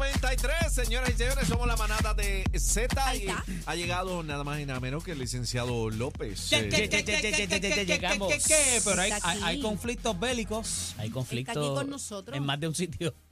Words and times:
Z93, 0.00 0.70
señoras 0.70 1.10
y 1.10 1.12
señores, 1.12 1.46
somos 1.46 1.66
la 1.66 1.76
manada 1.76 2.14
de 2.14 2.44
Z 2.58 3.14
y 3.16 3.18
está. 3.26 3.44
ha 3.66 3.74
llegado 3.76 4.22
nada 4.22 4.42
más 4.44 4.58
y 4.60 4.64
nada 4.66 4.80
menos 4.80 5.04
que 5.04 5.12
el 5.12 5.18
licenciado 5.18 5.90
López. 5.90 6.46
¿Qué, 6.48 6.68
qué, 6.68 6.88
qué, 6.88 7.04
qué, 7.04 7.20
qué, 7.20 7.32
qué, 7.32 7.48
qué, 7.48 7.60
qué, 7.60 7.84
Llegamos. 7.86 8.32
qué, 8.32 8.38
qué? 8.38 8.80
Pero 8.84 9.00
hay, 9.02 9.10
Está 9.12 9.28
hay, 9.30 9.40
hay 9.42 9.60
conflictos 9.60 10.18
bélicos. 10.18 10.94
Hay 10.98 11.10
conflictos 11.10 11.56
aquí 11.56 11.66
con 11.74 11.90
nosotros. 11.90 12.36
en 12.36 12.44
más 12.44 12.58
de 12.58 12.68
un 12.68 12.74
sitio. 12.74 13.14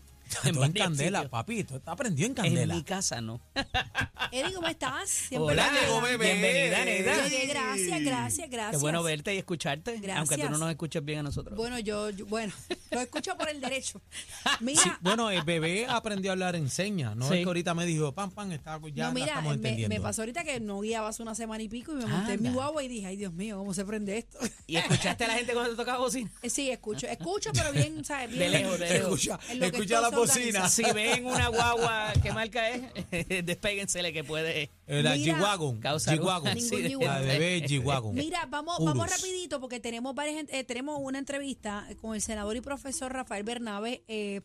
En 0.45 0.55
más 0.59 0.71
de 0.75 0.81
un 0.83 0.87
candela, 0.89 1.19
sitio. 1.21 1.31
papi. 1.31 1.65
Tú 1.65 1.77
estás 1.77 1.93
aprendido 1.95 2.27
en 2.27 2.33
En 2.33 2.35
candela. 2.35 2.75
mi 2.75 2.83
casa 2.85 3.21
no. 3.23 3.41
Eddie, 4.33 4.53
¿cómo 4.55 4.67
estás? 4.69 5.09
Siempre 5.09 5.53
Hola, 5.55 5.71
veo. 5.71 6.01
bebé. 6.01 6.27
Bienvenida. 6.35 6.85
Llegué, 7.29 7.47
gracias, 7.47 8.01
gracias, 8.03 8.51
gracias. 8.51 8.71
Qué 8.73 8.77
bueno 8.79 9.03
verte 9.03 9.35
y 9.35 9.39
escucharte, 9.39 9.93
aunque 10.15 10.35
tú 10.37 10.43
no 10.43 10.49
Gracias. 10.49 10.59
nos 10.61 10.71
escuches 10.71 11.05
bien 11.05 11.19
a 11.21 11.23
nosotros. 11.25 11.57
Bueno, 11.57 11.79
yo, 11.79 12.11
yo- 12.11 12.27
bueno, 12.27 12.53
lo 12.91 13.01
escucho 13.01 13.37
por 13.37 13.49
el 13.49 13.61
derecho. 13.61 14.01
Mira, 14.61 14.83
Sí, 14.83 14.91
bueno, 15.01 15.31
el 15.31 15.43
bebé 15.43 15.87
aprendió 15.89 16.31
a 16.31 16.33
hablar 16.33 16.57
en 16.57 16.69
señas. 16.71 17.17
No 17.17 17.29
Sí. 17.29 17.35
es 17.35 17.41
que 17.41 17.47
ahorita 17.47 17.75
me 17.75 17.87
dijo, 17.87 18.13
pam, 18.13 18.31
pam, 18.31 18.53
está, 18.53 18.79
ya 18.95 19.05
no, 19.05 19.09
la 19.09 19.11
mira, 19.13 19.27
estamos 19.27 19.51
me, 19.51 19.55
entendiendo. 19.57 19.95
me 19.95 20.01
pasó 20.01 20.23
ahorita 20.23 20.45
que 20.45 20.61
no 20.61 20.81
guiabas 20.81 21.21
una 21.21 21.35
semana 21.35 21.63
y 21.63 21.69
pico 21.69 21.93
y 21.93 21.97
me 21.97 22.07
monté 22.07 22.35
en 22.35 22.43
mi 22.43 22.49
Anda. 22.49 22.61
guagua 22.61 22.83
y 22.85 22.89
dije, 22.89 23.07
ay 23.07 23.17
Dios 23.17 23.33
mío, 23.33 23.59
¿cómo 23.59 23.73
se 23.75 23.85
prende 23.85 24.19
esto? 24.19 24.39
¿Y 24.67 24.77
escuchaste 24.77 25.25
a 25.25 25.29
la 25.29 25.35
gente 25.35 25.53
cuando 25.53 25.71
te 25.71 25.77
tocaba 25.77 25.99
bocina? 25.99 26.31
Eh, 26.43 26.51
sí, 26.51 26.71
escucho, 26.71 27.07
escucho, 27.07 27.51
pero 27.53 27.73
bien, 27.73 28.05
¿sabes? 28.05 28.31
Bien, 28.31 28.41
De 28.53 28.59
lejos, 28.59 28.79
de 28.79 28.89
lejos. 28.91 29.21
Escucha, 29.21 29.39
En 29.53 29.61
lo 29.61 29.71
que 29.71 29.77
escucha 29.77 30.01
la 30.01 30.11
se 30.11 30.17
bocina. 30.17 30.47
organiza. 30.65 30.69
Si 30.69 30.83
ven 30.93 31.27
una 31.27 31.49
guagua, 31.49 32.13
¿qué 32.23 32.33
marca 32.33 32.69
es? 32.71 32.83
Despéguensele 33.47 34.13
que 34.13 34.18
puede. 34.25 34.71
Eh, 34.87 35.03
La 35.03 35.15
Mira, 35.17 35.39
G-Wagon. 35.39 35.81
Causar 35.81 36.15
un 36.19 36.21
G-Wagon. 36.25 36.55
Ningún 36.55 36.63
accidente. 36.65 36.89
G-Wagon. 36.97 37.27
La 37.27 37.33
bebé 37.33 37.63
G-Wagon. 37.69 38.15
Mira, 38.15 38.47
vamos, 38.47 38.79
Urus. 38.79 38.87
vamos 38.95 39.11
rapidito 39.11 39.61
porque 39.61 39.81
tenemos 39.81 40.15
varias 40.15 40.45
eh, 40.49 40.65
tenemos 40.65 40.99
una 41.01 41.19
entrevista 41.19 41.87
con 42.01 42.15
el 42.15 42.21
senador 42.21 42.57
y 42.57 42.61
profesor 42.61 43.13
Rafael 43.13 43.45
Bernabe. 43.45 44.05
eh, 44.09 44.41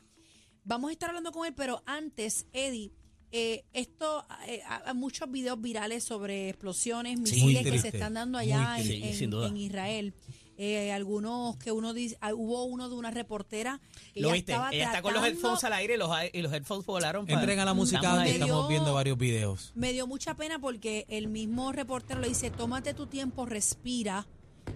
vamos 0.63 0.89
a 0.89 0.93
estar 0.93 1.09
hablando 1.09 1.31
con 1.31 1.45
él, 1.45 1.53
pero 1.55 1.83
antes, 1.85 2.45
Eddie, 2.53 2.91
eh, 3.31 3.65
esto, 3.73 4.25
eh, 4.47 4.61
hay 4.85 4.93
muchos 4.93 5.29
videos 5.31 5.59
virales 5.59 6.03
sobre 6.03 6.49
explosiones, 6.49 7.19
muy 7.19 7.29
misiles 7.31 7.63
que 7.63 7.71
se 7.71 7.79
triste, 7.79 7.97
están 7.97 8.13
dando 8.13 8.37
muy 8.39 8.51
allá 8.51 8.77
en, 8.79 8.83
triste. 8.85 9.07
en- 9.07 9.13
Sí, 9.13 9.19
sin 9.19 9.29
duda. 9.29 9.47
en 9.47 9.57
Israel. 9.57 10.13
Eh, 10.57 10.91
algunos 10.91 11.57
que 11.57 11.71
uno 11.71 11.93
dice, 11.93 12.17
ah, 12.21 12.33
hubo 12.33 12.63
uno 12.65 12.87
de 12.89 12.95
una 12.95 13.09
reportera 13.09 13.81
que 14.13 14.21
Lo 14.21 14.27
ya 14.29 14.33
viste. 14.35 14.51
estaba 14.51 14.69
Ella 14.71 14.85
está 14.85 15.01
con 15.01 15.13
los 15.13 15.21
tratando- 15.23 15.39
headphones 15.47 15.63
al 15.63 15.73
aire 15.73 15.93
y 15.95 15.97
los, 15.97 16.09
y 16.31 16.41
los 16.43 16.53
headphones 16.53 16.85
volaron. 16.85 17.25
para- 17.25 17.39
Entren 17.39 17.59
a 17.59 17.65
la 17.65 17.73
música 17.73 17.97
Estamos 17.99 18.23
que 18.23 18.29
ahí. 18.29 18.35
Estamos 18.41 18.69
viendo 18.69 18.93
varios 18.93 19.17
videos. 19.17 19.71
Me 19.75 19.93
dio 19.93 20.05
mucha 20.05 20.35
pena 20.35 20.59
porque 20.59 21.05
el 21.09 21.27
mismo 21.27 21.71
reportero 21.71 22.19
le 22.21 22.27
dice, 22.29 22.51
tómate 22.51 22.93
tu 22.93 23.07
tiempo, 23.07 23.45
respira. 23.47 24.27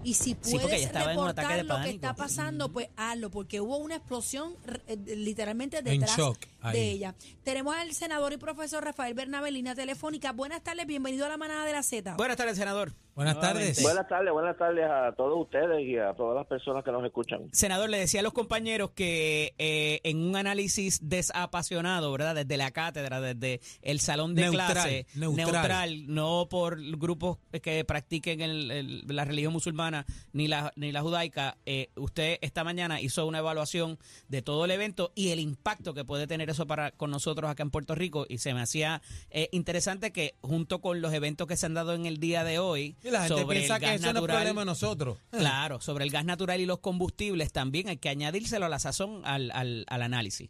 Y 0.04 0.16
si 0.16 0.34
porque 0.36 0.52
puedes 0.52 0.74
ella 0.74 0.86
estaba 0.88 1.14
en 1.14 1.20
un 1.20 1.26
reportar 1.28 1.46
ataque 1.46 1.58
de 1.60 1.64
lo 1.64 1.76
que 1.76 1.80
pánico. 1.82 1.96
está 1.96 2.14
pasando, 2.16 2.70
pues 2.74 2.90
hazlo, 2.98 3.30
porque 3.32 3.62
hubo 3.62 3.78
una 3.78 3.96
explosión 3.96 4.56
r- 4.68 4.82
eh, 4.88 4.98
literalmente 5.16 5.78
En 5.78 5.86
detrás 5.86 6.18
shock, 6.18 6.40
ahí. 6.60 6.76
de 6.78 6.92
ella. 6.92 7.16
Tenemos 7.44 7.74
al 7.74 7.94
senador 7.94 8.34
y 8.34 8.38
profesor 8.38 8.84
Rafael 8.84 9.14
Bernabe, 9.14 9.48
en 9.48 9.54
línea 9.54 9.76
telefónica. 9.76 10.34
Buenas 10.34 10.62
tardes, 10.62 10.86
bienvenido 10.88 11.26
a 11.26 11.30
la 11.30 11.38
manada 11.38 11.64
de 11.66 11.72
la 11.72 11.84
Z. 11.84 12.16
Buenas 12.18 12.36
tardes, 12.36 12.58
senador. 12.58 12.94
Buenas 13.18 13.40
tardes. 13.42 13.82
Buenas 13.82 14.08
tardes, 14.08 14.32
buenas 14.32 14.58
tardes 14.60 14.86
a 14.86 15.12
todos 15.18 15.42
ustedes 15.42 15.82
y 15.88 15.98
a 15.98 16.14
todas 16.14 16.36
las 16.36 16.46
personas 16.46 16.84
que 16.84 16.92
nos 16.92 17.04
escuchan. 17.04 17.50
Senador, 17.52 17.90
le 17.90 17.98
decía 17.98 18.20
a 18.20 18.24
los 18.24 18.32
compañeros 18.32 18.92
que 18.92 19.56
eh, 19.58 20.00
en 20.04 20.20
un 20.22 20.36
análisis 20.36 21.00
desapasionado, 21.02 22.12
¿verdad? 22.12 22.36
Desde 22.36 22.58
la 22.58 22.70
cátedra, 22.70 23.20
desde 23.20 23.60
el 23.82 24.00
salón 24.02 24.36
de 24.36 24.44
Neutral, 24.44 24.72
clase, 24.72 25.06
neutral. 25.16 26.06
no 26.14 26.48
por 26.48 26.80
grupos 26.80 27.40
que 27.64 27.84
practiquen 27.86 28.42
el- 28.42 28.70
el- 28.70 29.04
la 29.08 29.26
religión 29.26 29.52
musulmana 29.52 30.06
ni 30.34 30.48
la, 30.48 30.72
ni 30.76 30.92
la 30.92 31.02
judaica, 31.02 31.58
eh, 31.66 31.90
usted 31.96 32.38
esta 32.42 32.64
mañana 32.64 33.02
hizo 33.02 33.26
una 33.26 33.40
evaluación 33.40 33.98
de 34.28 34.44
todo 34.44 34.64
el 34.66 34.70
evento 34.70 35.12
y 35.16 35.30
el 35.30 35.40
impacto 35.40 35.96
que 35.96 36.06
puede 36.06 36.28
tener 36.28 36.52
eso 36.52 36.68
para 36.68 36.92
con 36.92 37.10
nosotros 37.10 37.50
acá 37.50 37.64
en 37.64 37.72
Puerto 37.72 37.96
Rico 37.96 38.28
y 38.30 38.38
se 38.38 38.54
me 38.54 38.62
hacía 38.62 39.02
eh, 39.32 39.50
interesante 39.54 40.12
que 40.12 40.36
junto 40.42 40.82
con 40.82 41.02
los 41.02 41.14
eventos 41.14 41.48
que 41.48 41.58
se 41.58 41.66
han 41.66 41.74
dado 41.74 41.96
en 41.96 42.06
el 42.06 42.20
día 42.20 42.44
de 42.44 42.60
hoy 42.60 42.96
Y 43.08 43.12
la 43.12 43.22
gente 43.22 43.42
sobre 43.42 43.58
piensa 43.58 43.76
el 43.76 43.80
que 43.80 43.86
gas 43.86 43.96
eso 43.96 44.04
no 44.04 44.10
es 44.10 44.14
natural, 44.16 44.38
problema 44.38 44.62
de 44.62 44.66
nosotros. 44.66 45.18
Claro, 45.32 45.80
sobre 45.80 46.04
el 46.04 46.12
gas 46.12 46.26
natural 46.26 46.60
y 46.60 46.66
los 46.66 46.80
combustibles 46.80 47.54
también 47.54 47.88
hay 47.88 47.98
que 47.98 48.10
añadírselo 48.10 48.66
a 48.66 48.70
la 48.70 48.80
sazón 48.80 49.22
al, 49.24 49.52
al, 49.52 49.86
al 49.88 50.02
análisis. 50.02 50.50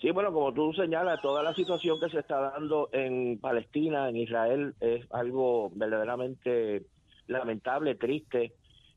Sí, 0.00 0.10
bueno, 0.10 0.32
como 0.32 0.52
tú 0.52 0.72
señalas, 0.74 1.20
toda 1.22 1.42
la 1.42 1.54
situación 1.54 1.98
que 1.98 2.10
se 2.10 2.18
está 2.18 2.38
dando 2.38 2.90
en 2.92 3.38
Palestina, 3.38 4.08
en 4.08 4.16
Israel, 4.16 4.74
es 4.80 5.06
algo 5.10 5.70
verdaderamente 5.74 6.84
lamentable, 7.26 7.94
triste, 7.94 8.52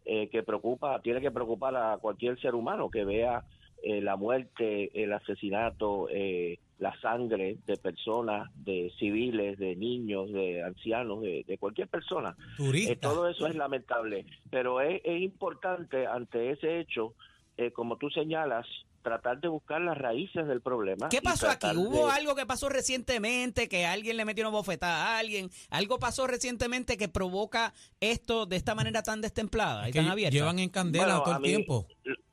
eh, 0.06 0.30
que 0.30 0.44
preocupa, 0.44 1.02
tiene 1.02 1.22
que 1.22 1.32
preocupar 1.32 1.76
a 1.76 1.98
cualquier 1.98 2.40
ser 2.40 2.56
humano 2.56 2.90
que 2.90 3.06
vea 3.06 3.44
eh, 3.84 4.02
la 4.02 4.16
muerte, 4.16 4.90
el 5.02 5.14
asesinato, 5.14 6.08
eh, 6.10 6.60
la 6.80 6.94
sangre 7.02 7.58
de 7.66 7.78
personas, 7.78 8.50
de 8.56 8.92
civiles, 9.00 9.58
de 9.58 9.76
niños, 9.76 10.32
de 10.32 10.62
ancianos, 10.64 11.22
de, 11.22 11.44
de 11.48 11.58
cualquier 11.58 11.88
persona. 11.88 12.36
Eh, 12.38 12.54
Turista. 12.58 12.96
todo 13.10 13.28
eso 13.28 13.48
es 13.48 13.56
lamentable, 13.56 14.26
pero 14.52 14.80
es, 14.82 15.02
es 15.04 15.22
importante 15.22 16.06
ante 16.06 16.52
ese 16.52 16.80
hecho, 16.80 17.14
eh, 17.58 17.72
como 17.72 17.98
tú 17.98 18.10
señalas, 18.12 18.66
tratar 19.02 19.40
de 19.40 19.48
buscar 19.48 19.80
las 19.80 19.98
raíces 19.98 20.46
del 20.48 20.62
problema. 20.62 21.08
¿Qué 21.08 21.22
pasó 21.22 21.50
aquí? 21.50 21.68
¿Hubo 21.76 22.08
de- 22.08 22.12
algo 22.12 22.36
que 22.36 22.46
pasó 22.46 22.68
recientemente, 22.68 23.70
que 23.70 23.86
alguien 23.86 24.18
le 24.18 24.26
metió 24.26 24.44
una 24.44 24.52
bofetada 24.58 25.16
a 25.16 25.20
alguien? 25.20 25.50
¿Algo 25.70 25.98
pasó 25.98 26.28
recientemente 26.28 26.98
que 26.98 27.08
provoca 27.08 27.74
esto 28.02 28.46
de 28.46 28.58
esta 28.58 28.76
manera 28.76 29.02
tan 29.04 29.22
destemplada 29.22 29.88
y 29.88 29.94
que 29.94 30.00
tan 30.00 30.10
abierta? 30.10 30.36
llevan 30.36 30.60
en 30.60 30.70
candela 30.70 31.06
Bueno, 31.06 31.24
todo 31.24 31.36
el 31.36 31.42
mí, 31.42 31.48
tiempo. 31.48 31.88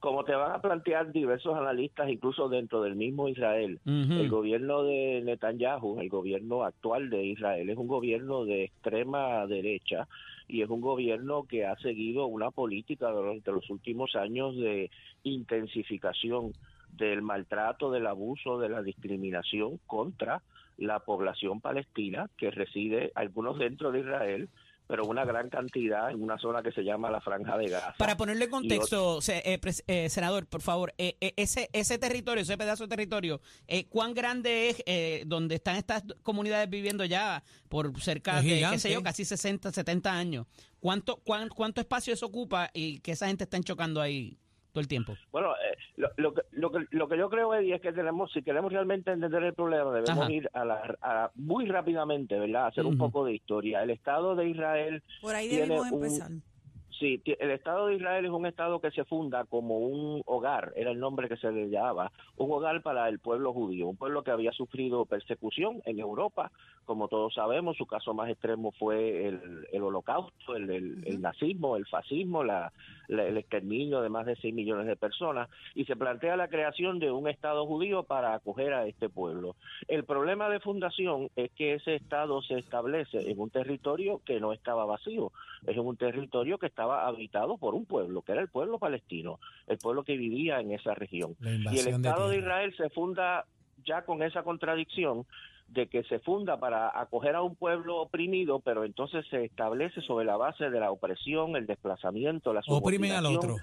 Como 0.05 0.23
te 0.23 0.35
van 0.35 0.53
a 0.53 0.61
plantear 0.61 1.13
diversos 1.13 1.57
analistas, 1.57 2.11
incluso 2.11 2.51
dentro 2.51 2.83
del 2.83 2.95
mismo 2.95 3.27
Israel, 3.27 3.81
el 3.87 4.29
gobierno 4.29 4.83
de 4.83 5.23
Netanyahu, 5.25 5.99
el 5.99 6.11
gobierno 6.11 6.63
actual 6.63 7.09
de 7.09 7.25
Israel, 7.25 7.71
es 7.71 7.79
un 7.79 7.87
gobierno 7.87 8.45
de 8.45 8.65
extrema 8.65 9.47
derecha 9.47 10.07
y 10.47 10.61
es 10.61 10.69
un 10.69 10.83
gobierno 10.83 11.45
que 11.45 11.65
ha 11.65 11.75
seguido 11.77 12.27
una 12.27 12.51
política 12.51 13.09
durante 13.13 13.51
los 13.51 13.71
últimos 13.71 14.15
años 14.15 14.55
de 14.59 14.91
intensificación 15.23 16.53
del 16.99 17.23
maltrato, 17.23 17.91
del 17.91 18.07
abuso, 18.07 18.59
de 18.59 18.69
la 18.69 18.83
discriminación 18.83 19.81
contra 19.87 20.43
la 20.77 20.99
población 20.99 21.63
palestina 21.63 22.29
que 22.37 22.51
reside, 22.51 23.11
algunos 23.15 23.59
dentro 23.59 23.91
de 23.91 24.01
Israel, 24.01 24.51
pero 24.87 25.05
una 25.07 25.25
gran 25.25 25.49
cantidad 25.49 26.11
en 26.11 26.23
una 26.23 26.39
zona 26.39 26.63
que 26.63 26.71
se 26.73 26.83
llama 26.83 27.11
la 27.11 27.21
Franja 27.21 27.57
de 27.57 27.69
Gaza. 27.69 27.95
Para 27.99 28.17
ponerle 28.17 28.45
en 28.45 28.51
contexto, 28.51 29.21
se- 29.23 29.43
eh, 29.45 29.59
pres- 29.61 29.83
eh, 29.87 30.09
senador, 30.11 30.47
por 30.47 30.61
favor, 30.61 30.93
eh, 30.99 31.17
eh, 31.21 31.33
ese 31.37 31.71
ese 31.73 31.99
territorio, 31.99 32.43
ese 32.43 32.59
pedazo 32.59 32.85
de 32.85 32.89
territorio, 32.89 33.41
eh, 33.67 33.87
¿cuán 33.87 34.13
grande 34.15 34.69
es 34.71 34.83
eh, 34.87 35.25
donde 35.27 35.55
están 35.55 35.77
estas 35.77 36.05
comunidades 36.23 36.69
viviendo 36.69 37.05
ya 37.05 37.43
por 37.69 37.99
cerca 38.01 38.39
Es 38.39 38.45
de, 38.45 38.51
qué 38.73 38.79
sé 38.79 38.93
yo, 38.93 39.03
casi 39.03 39.25
60, 39.25 39.73
70 39.73 40.13
años? 40.13 40.47
¿Cuánto, 40.81 41.17
cuán- 41.25 41.49
¿Cuánto 41.49 41.81
espacio 41.81 42.13
eso 42.13 42.27
ocupa 42.27 42.71
y 42.75 42.99
que 43.01 43.13
esa 43.13 43.27
gente 43.29 43.45
está 43.45 43.59
chocando 43.61 44.01
ahí 44.03 44.39
todo 44.75 44.81
el 44.83 44.89
tiempo? 44.89 45.17
Bueno, 45.31 45.53
eh, 45.53 45.77
lo, 45.97 46.09
lo, 46.17 46.35
que, 46.35 46.43
lo, 46.51 46.71
que, 46.73 46.79
lo 46.91 47.09
que 47.09 47.17
yo 47.17 47.31
creo, 47.31 47.55
Eddie, 47.55 47.77
es 47.77 47.81
que 47.81 47.93
tenemos, 47.93 48.33
si 48.33 48.43
queremos 48.43 48.73
realmente 48.73 49.13
entender 49.13 49.45
el 49.45 49.55
problema, 49.55 49.93
debemos 49.93 50.25
Ajá. 50.25 50.33
ir 50.33 50.51
a 50.53 50.65
la, 50.65 50.97
a- 51.01 51.31
muy 51.37 51.67
rápidamente, 51.67 52.37
¿verdad? 52.37 52.67
Hacer 52.67 52.85
un 52.85 52.99
poco 52.99 53.25
de 53.25 53.35
historia. 53.35 53.85
El 53.85 53.91
Estado 53.91 54.35
de 54.35 54.49
Israel, 54.49 55.01
Por 55.23 55.33
ahí 55.37 55.49
un- 55.93 56.03
empezar. 56.03 56.31
Sí, 56.99 57.21
el 57.27 57.51
Estado 57.51 57.87
de 57.87 57.97
Israel 57.97 58.25
es 58.25 58.31
un 58.31 58.47
Estado 58.47 58.81
que 58.81 58.91
se 58.91 59.05
funda 59.05 59.45
como 59.45 59.79
un 59.79 60.23
hogar, 60.27 60.73
era 60.77 60.91
el 60.91 60.99
nombre 60.99 61.29
que 61.29 61.37
se 61.37 61.51
le 61.51 61.69
llamaba, 61.69 62.13
un 62.37 62.51
hogar 62.53 62.83
para 62.83 63.09
el 63.09 63.19
pueblo 63.19 63.53
judío, 63.53 63.87
un 63.89 63.97
pueblo 63.97 64.23
que 64.23 64.31
había 64.31 64.53
sufrido 64.53 65.05
persecución 65.07 65.83
en 65.87 65.99
Europa, 65.99 66.51
como 66.85 67.09
todos 67.09 67.35
sabemos, 67.35 67.77
su 67.77 67.87
caso 67.87 68.13
más 68.15 68.29
extremo 68.31 68.73
fue 68.73 69.27
el, 69.29 69.67
el 69.73 69.83
holocausto, 69.83 70.55
el, 70.57 70.71
el- 70.71 71.03
el 71.07 71.21
nazismo, 71.21 71.77
el 71.77 71.87
fascismo, 71.87 72.45
la, 72.45 72.73
la- 73.09 73.25
el 73.25 73.37
exterminio 73.39 74.01
de 74.03 74.09
más 74.09 74.27
de 74.27 74.37
6 74.37 74.55
millones 74.55 74.87
de 74.87 74.97
personas, 74.97 75.49
y 75.75 75.85
se 75.87 75.97
plantea 75.97 76.37
la 76.37 76.49
creación 76.49 76.99
de 76.99 77.11
un 77.11 77.29
Estado 77.29 77.67
judío 77.67 78.03
para 78.05 78.35
acoger 78.35 78.73
a 78.75 78.87
este 78.87 79.09
pueblo. 79.09 79.57
El 79.89 80.05
problema 80.05 80.49
de 80.49 80.61
fundación 80.61 81.31
es 81.37 81.51
que 81.53 81.75
ese 81.75 81.95
Estado 81.95 82.43
se 82.43 82.59
establece 82.59 83.31
en 83.31 83.41
un 83.41 83.51
territorio 83.51 84.21
que 84.25 84.41
no 84.41 84.53
estaba 84.53 84.85
vacío, 84.85 85.33
es 85.67 85.77
en 85.77 85.87
un 85.87 85.97
territorio 85.97 86.59
que 86.59 86.67
estaba 86.85 87.07
habitado 87.07 87.57
por 87.57 87.75
un 87.75 87.87
pueblo, 87.87 88.23
que 88.23 88.33
era 88.33 88.43
el 88.43 88.49
pueblo 88.49 88.79
palestino, 88.79 89.41
el 89.67 89.79
pueblo 89.79 90.05
que 90.05 90.17
vivía 90.17 90.61
en 90.61 90.73
esa 90.73 90.95
región. 90.95 91.37
Y 91.41 91.79
el 91.79 91.85
de 91.85 91.91
Estado 91.91 92.29
de. 92.29 92.39
Israel 92.39 92.75
se 92.77 92.91
funda 92.91 93.47
ya 93.85 94.05
con 94.05 94.23
esa 94.23 94.43
contradicción 94.43 95.27
de 95.69 95.87
que 95.87 96.05
se 96.05 96.19
funda 96.19 96.59
para 96.59 96.99
acoger 97.01 97.35
a 97.35 97.43
un 97.43 97.57
pueblo 97.57 97.97
oprimido, 97.97 98.61
pero 98.61 98.85
entonces 98.85 99.25
se 99.31 99.45
establece 99.45 100.03
sobre 100.03 100.27
la 100.27 100.37
base 100.37 100.69
de 100.69 100.79
la 100.79 100.91
opresión, 100.91 101.57
el 101.57 101.67
desplazamiento, 101.67 102.53
la 102.53 102.61
Oprimen 102.69 103.13
al 103.13 103.25
subordinación 103.25 103.53
otro. 103.53 103.57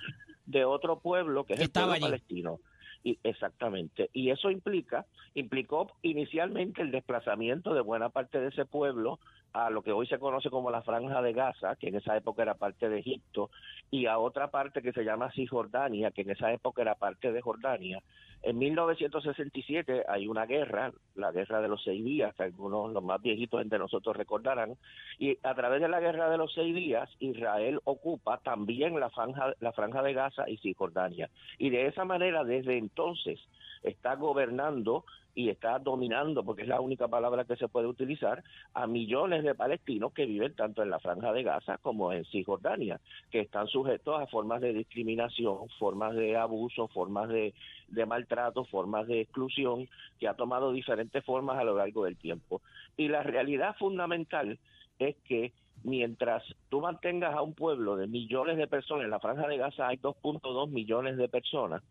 de 0.45 0.65
otro 0.65 0.99
pueblo 0.99 1.43
que 1.43 1.53
es 1.53 1.59
el 1.59 1.69
pueblo 1.69 1.93
allí. 1.93 2.01
palestino. 2.01 2.59
Y, 3.03 3.17
exactamente. 3.23 4.09
Y 4.13 4.29
eso 4.29 4.51
implica, 4.51 5.05
implicó 5.33 5.91
inicialmente 6.01 6.81
el 6.81 6.91
desplazamiento 6.91 7.73
de 7.73 7.81
buena 7.81 8.09
parte 8.09 8.39
de 8.39 8.49
ese 8.49 8.65
pueblo 8.65 9.19
a 9.53 9.69
lo 9.69 9.81
que 9.81 9.91
hoy 9.91 10.07
se 10.07 10.19
conoce 10.19 10.49
como 10.49 10.71
la 10.71 10.81
Franja 10.81 11.21
de 11.21 11.33
Gaza, 11.33 11.75
que 11.75 11.89
en 11.89 11.95
esa 11.95 12.15
época 12.15 12.41
era 12.41 12.55
parte 12.55 12.89
de 12.89 12.99
Egipto, 12.99 13.49
y 13.89 14.05
a 14.05 14.17
otra 14.17 14.49
parte 14.49 14.81
que 14.81 14.93
se 14.93 15.03
llama 15.03 15.31
Cisjordania, 15.31 16.11
que 16.11 16.21
en 16.21 16.31
esa 16.31 16.51
época 16.53 16.81
era 16.81 16.95
parte 16.95 17.31
de 17.31 17.41
Jordania. 17.41 18.01
En 18.43 18.57
1967 18.57 20.05
hay 20.07 20.27
una 20.27 20.45
guerra, 20.45 20.91
la 21.15 21.31
guerra 21.31 21.61
de 21.61 21.67
los 21.67 21.83
seis 21.83 22.03
días, 22.03 22.33
que 22.35 22.43
algunos 22.43 22.91
los 22.91 23.03
más 23.03 23.21
viejitos 23.21 23.61
entre 23.61 23.77
nosotros 23.77 24.15
recordarán, 24.15 24.77
y 25.19 25.37
a 25.43 25.53
través 25.53 25.81
de 25.81 25.89
la 25.89 25.99
guerra 25.99 26.29
de 26.29 26.37
los 26.37 26.53
seis 26.53 26.73
días, 26.73 27.09
Israel 27.19 27.79
ocupa 27.83 28.37
también 28.37 28.99
la 28.99 29.09
franja, 29.09 29.53
la 29.59 29.73
franja 29.73 30.01
de 30.01 30.13
Gaza 30.13 30.49
y 30.49 30.57
Cisjordania. 30.57 31.29
Y 31.57 31.69
de 31.69 31.87
esa 31.87 32.05
manera, 32.05 32.43
desde 32.43 32.77
entonces, 32.77 33.39
está 33.83 34.15
gobernando 34.15 35.05
y 35.35 35.49
está 35.49 35.79
dominando, 35.79 36.43
porque 36.43 36.63
es 36.63 36.67
la 36.67 36.81
única 36.81 37.07
palabra 37.07 37.45
que 37.45 37.55
se 37.55 37.67
puede 37.67 37.87
utilizar, 37.87 38.43
a 38.73 38.87
millones 38.87 39.43
de 39.43 39.55
palestinos 39.55 40.13
que 40.13 40.25
viven 40.25 40.55
tanto 40.55 40.83
en 40.83 40.89
la 40.89 40.99
franja 40.99 41.31
de 41.31 41.43
Gaza 41.43 41.77
como 41.77 42.11
en 42.11 42.25
Cisjordania, 42.25 42.99
que 43.29 43.39
están 43.39 43.67
sujetos 43.67 44.21
a 44.21 44.27
formas 44.27 44.61
de 44.61 44.73
discriminación, 44.73 45.69
formas 45.79 46.15
de 46.15 46.37
abuso, 46.37 46.87
formas 46.89 47.29
de, 47.29 47.53
maltrato, 48.05 48.65
formas 48.65 49.07
de 49.07 49.21
exclusión, 49.21 49.87
que 50.19 50.27
ha 50.27 50.33
tomado 50.33 50.71
diferentes 50.71 51.23
formas 51.23 51.57
a 51.57 51.63
lo 51.63 51.77
largo 51.77 52.05
del 52.05 52.17
tiempo. 52.17 52.61
Y 52.97 53.07
la 53.07 53.23
realidad 53.23 53.75
fundamental 53.77 54.59
es 54.99 55.15
que 55.23 55.53
mientras 55.83 56.43
tú 56.69 56.81
mantengas 56.81 57.33
a 57.33 57.41
un 57.41 57.53
pueblo 57.53 57.95
de 57.95 58.07
millones 58.07 58.57
de 58.57 58.67
personas, 58.67 59.05
en 59.05 59.11
la 59.11 59.19
franja 59.19 59.47
de 59.47 59.57
Gaza 59.57 59.87
hay 59.87 59.97
2.2 59.97 60.69
millones 60.69 61.17
de 61.17 61.27
personas, 61.27 61.81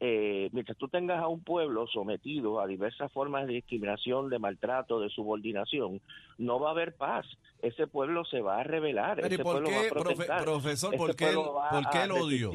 eh, 0.00 0.48
mientras 0.52 0.76
tú 0.78 0.88
tengas 0.88 1.20
a 1.22 1.28
un 1.28 1.42
pueblo 1.42 1.86
sometido 1.86 2.60
a 2.60 2.66
diversas 2.66 3.10
formas 3.12 3.46
de 3.46 3.54
discriminación, 3.54 4.28
de 4.28 4.38
maltrato, 4.38 5.00
de 5.00 5.08
subordinación, 5.08 6.00
no 6.38 6.60
va 6.60 6.68
a 6.68 6.72
haber 6.72 6.94
paz. 6.96 7.26
Ese 7.62 7.86
pueblo 7.86 8.24
se 8.24 8.40
va 8.40 8.60
a 8.60 8.64
rebelar. 8.64 9.16
Pero 9.16 9.28
¿y 9.28 9.34
ese 9.34 9.42
por 9.42 9.62
pueblo 9.62 9.70
va 9.70 9.80
qué, 9.80 9.86
a 9.86 9.90
profe- 9.90 10.02
protestar, 10.02 10.44
profesor, 10.44 10.94
ese 10.94 10.98
por 11.04 11.16
qué, 11.16 11.28
el, 11.28 11.34
pueblo 11.34 11.54
va 11.54 11.70
por 11.70 11.90
qué 11.90 11.98
a 11.98 12.04
el 12.04 12.10
odio? 12.12 12.50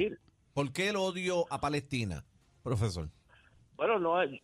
¿Por 0.54 0.74
qué 0.74 0.90
el 0.90 0.96
odio 0.98 1.46
a 1.50 1.60
Palestina, 1.60 2.24
profesor? 2.64 3.08
Bueno, 3.76 3.98
no, 4.00 4.22
el, 4.22 4.40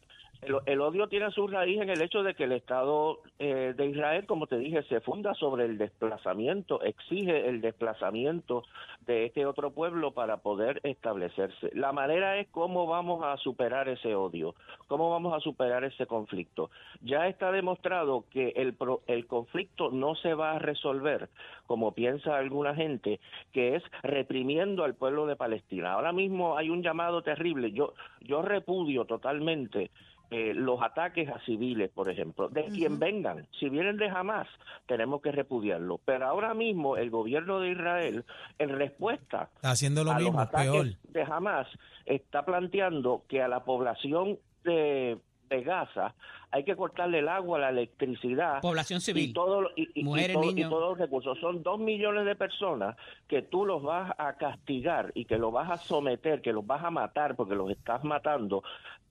el 0.65 0.81
odio 0.81 1.07
tiene 1.07 1.29
su 1.31 1.47
raíz 1.47 1.81
en 1.81 1.89
el 1.89 2.01
hecho 2.01 2.23
de 2.23 2.33
que 2.33 2.45
el 2.45 2.51
Estado 2.53 3.19
eh, 3.39 3.73
de 3.75 3.85
Israel, 3.87 4.25
como 4.25 4.47
te 4.47 4.57
dije, 4.57 4.81
se 4.83 5.01
funda 5.01 5.33
sobre 5.33 5.65
el 5.65 5.77
desplazamiento, 5.77 6.81
exige 6.81 7.47
el 7.49 7.59
desplazamiento 7.61 8.63
de 9.07 9.25
este 9.25 9.45
otro 9.45 9.71
pueblo 9.71 10.11
para 10.11 10.37
poder 10.37 10.81
establecerse. 10.83 11.71
La 11.73 11.93
manera 11.93 12.37
es 12.37 12.47
cómo 12.49 12.85
vamos 12.85 13.23
a 13.23 13.37
superar 13.37 13.89
ese 13.89 14.13
odio, 14.13 14.53
cómo 14.87 15.09
vamos 15.09 15.33
a 15.33 15.39
superar 15.39 15.83
ese 15.85 16.05
conflicto. 16.05 16.69
Ya 17.01 17.27
está 17.27 17.51
demostrado 17.51 18.25
que 18.29 18.49
el, 18.49 18.75
el 19.07 19.25
conflicto 19.25 19.89
no 19.89 20.15
se 20.15 20.33
va 20.33 20.51
a 20.51 20.59
resolver, 20.59 21.29
como 21.65 21.93
piensa 21.93 22.37
alguna 22.37 22.75
gente, 22.75 23.19
que 23.53 23.75
es 23.75 23.83
reprimiendo 24.03 24.83
al 24.83 24.95
pueblo 24.95 25.25
de 25.25 25.35
Palestina. 25.35 25.93
Ahora 25.93 26.11
mismo 26.11 26.57
hay 26.57 26.69
un 26.69 26.83
llamado 26.83 27.21
terrible. 27.21 27.71
Yo, 27.71 27.93
yo 28.21 28.41
repudio 28.41 29.05
totalmente 29.05 29.89
eh, 30.29 30.53
los 30.53 30.81
ataques 30.81 31.29
a 31.29 31.39
civiles, 31.45 31.89
por 31.89 32.09
ejemplo, 32.09 32.49
de 32.49 32.65
quien 32.65 32.99
vengan. 32.99 33.47
Si 33.59 33.69
vienen 33.69 33.97
de 33.97 34.09
Hamas, 34.09 34.47
tenemos 34.85 35.21
que 35.21 35.31
repudiarlo. 35.31 35.99
Pero 36.03 36.25
ahora 36.27 36.53
mismo 36.53 36.97
el 36.97 37.09
gobierno 37.09 37.59
de 37.59 37.71
Israel, 37.71 38.25
en 38.59 38.69
respuesta 38.77 39.49
Está 39.55 39.71
haciendo 39.71 40.03
lo 40.03 40.11
a 40.11 40.15
mismo, 40.17 40.33
los 40.33 40.41
ataques 40.49 40.71
peor. 40.71 40.87
de 41.09 41.23
Hamas, 41.23 41.67
está 42.05 42.43
planteando 42.45 43.23
que 43.29 43.41
a 43.41 43.47
la 43.47 43.63
población 43.63 44.37
de, 44.63 45.17
de 45.49 45.61
Gaza 45.63 46.13
hay 46.51 46.63
que 46.63 46.75
cortarle 46.77 47.19
el 47.19 47.27
agua, 47.29 47.59
la 47.59 47.69
electricidad 47.69 48.61
Población 48.61 48.97
y, 48.97 49.01
civil. 49.01 49.33
todo, 49.33 49.61
lo- 49.61 49.69
y, 49.75 49.83
y- 49.83 50.01
y 50.01 50.03
Mujeres, 50.03 50.33
todo- 50.33 50.43
y 50.43 50.53
niños. 50.53 50.69
todos 50.69 50.89
los 50.91 50.97
recursos. 50.97 51.37
Son 51.39 51.61
dos 51.63 51.79
millones 51.79 52.25
de 52.25 52.35
personas 52.35 52.95
que 53.27 53.41
tú 53.41 53.65
los 53.65 53.83
vas 53.83 54.13
a 54.17 54.33
castigar 54.33 55.11
y 55.13 55.25
que 55.25 55.37
los 55.37 55.51
vas 55.53 55.69
a 55.71 55.77
someter, 55.77 56.41
que 56.41 56.53
los 56.53 56.65
vas 56.65 56.83
a 56.83 56.89
matar 56.91 57.35
porque 57.35 57.55
los 57.55 57.69
estás 57.71 58.03
matando. 58.03 58.63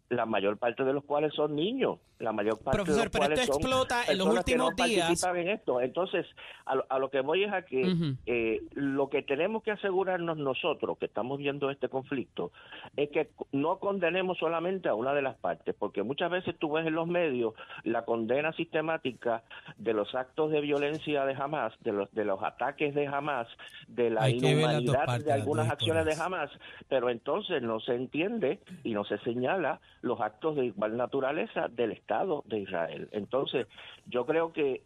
La 0.08 0.26
mayor 0.26 0.56
parte 0.58 0.84
de 0.84 0.92
los 0.92 1.04
cuales 1.04 1.34
son 1.34 1.56
niños, 1.56 1.98
la 2.18 2.32
mayor 2.32 2.58
parte 2.58 2.78
Profesor, 2.78 2.98
de 2.98 3.04
los 3.04 3.12
pero 3.12 3.24
cuales 3.24 3.40
esto 3.40 3.52
son 3.52 3.62
explota 3.62 4.02
en 4.06 4.18
los 4.18 4.26
personas 4.26 4.44
que 4.44 4.56
no 4.56 4.66
últimos 4.68 4.88
días. 4.88 5.06
participan 5.06 5.36
en 5.36 5.48
esto. 5.48 5.80
Entonces, 5.80 6.26
a 6.64 6.74
lo, 6.76 6.86
a 6.88 6.98
lo 6.98 7.10
que 7.10 7.20
voy 7.20 7.44
es 7.44 7.52
a 7.52 7.62
que 7.62 8.14
eh, 8.26 8.62
lo 8.74 9.08
que 9.08 9.22
tenemos 9.22 9.62
que 9.62 9.70
asegurarnos 9.70 10.36
nosotros 10.36 10.98
que 10.98 11.06
estamos 11.06 11.38
viendo 11.38 11.70
este 11.70 11.88
conflicto 11.88 12.52
es 12.96 13.10
que 13.10 13.30
no 13.52 13.78
condenemos 13.78 14.38
solamente 14.38 14.88
a 14.88 14.94
una 14.94 15.14
de 15.14 15.22
las 15.22 15.36
partes, 15.36 15.74
porque 15.78 16.02
muchas 16.02 16.30
veces 16.30 16.56
tú 16.58 16.72
ves 16.72 16.86
en 16.86 16.94
los 16.94 17.06
medios 17.06 17.54
la 17.84 18.04
condena 18.04 18.52
sistemática 18.52 19.42
de 19.76 19.92
los 19.92 20.14
actos 20.14 20.50
de 20.50 20.60
violencia 20.60 21.24
de 21.24 21.34
Hamas, 21.34 21.74
de 21.80 21.92
los 21.92 22.12
de 22.12 22.24
los 22.24 22.42
ataques 22.42 22.94
de 22.94 23.06
Hamas, 23.06 23.48
de 23.88 24.10
la 24.10 24.22
Hay 24.22 24.38
inhumanidad 24.38 25.06
partes, 25.06 25.26
de 25.26 25.32
algunas 25.32 25.70
acciones 25.70 26.04
de. 26.04 26.16
Hamas, 26.16 26.50
pero 26.88 27.10
entonces 27.10 27.62
no 27.62 27.78
se 27.80 27.94
entiende 27.94 28.60
y 28.84 28.94
no 28.94 29.04
se 29.04 29.18
señala 29.18 29.80
los 30.02 30.20
actos 30.20 30.56
de 30.56 30.66
igual 30.66 30.96
naturaleza 30.96 31.68
del 31.68 31.92
Estado 31.92 32.44
de 32.46 32.60
Israel. 32.60 33.08
Entonces, 33.12 33.66
yo 34.06 34.26
creo 34.26 34.52
que 34.52 34.82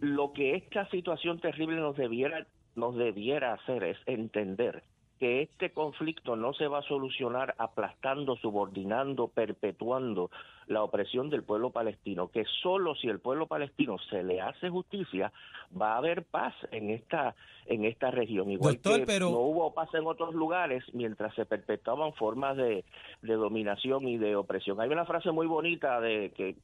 lo 0.00 0.32
que 0.32 0.54
esta 0.54 0.88
situación 0.88 1.40
terrible 1.40 1.76
nos 1.76 1.96
debiera 1.96 2.46
nos 2.76 2.96
debiera 2.96 3.52
hacer 3.54 3.82
es 3.82 3.98
entender 4.06 4.82
que 5.20 5.42
este 5.42 5.70
conflicto 5.70 6.34
no 6.34 6.54
se 6.54 6.66
va 6.66 6.78
a 6.78 6.82
solucionar 6.82 7.54
aplastando, 7.58 8.36
subordinando, 8.36 9.28
perpetuando 9.28 10.30
la 10.66 10.82
opresión 10.82 11.28
del 11.28 11.42
pueblo 11.42 11.68
palestino, 11.70 12.28
que 12.28 12.46
solo 12.62 12.94
si 12.94 13.08
el 13.08 13.20
pueblo 13.20 13.46
palestino 13.46 13.98
se 14.08 14.22
le 14.24 14.40
hace 14.40 14.70
justicia 14.70 15.30
va 15.78 15.92
a 15.92 15.98
haber 15.98 16.24
paz 16.24 16.54
en 16.72 16.88
esta 16.88 17.34
en 17.66 17.84
esta 17.84 18.10
región. 18.10 18.50
Igual 18.50 18.74
Doctor, 18.76 19.00
que 19.00 19.06
pero- 19.06 19.30
no 19.30 19.40
hubo 19.40 19.74
paz 19.74 19.90
en 19.94 20.06
otros 20.06 20.34
lugares 20.34 20.82
mientras 20.94 21.34
se 21.34 21.44
perpetuaban 21.44 22.14
formas 22.14 22.56
de, 22.56 22.84
de 23.20 23.34
dominación 23.34 24.08
y 24.08 24.16
de 24.16 24.36
opresión. 24.36 24.80
Hay 24.80 24.88
una 24.88 25.04
frase 25.04 25.30
muy 25.32 25.46
bonita 25.46 26.00
de 26.00 26.32
que 26.34 26.56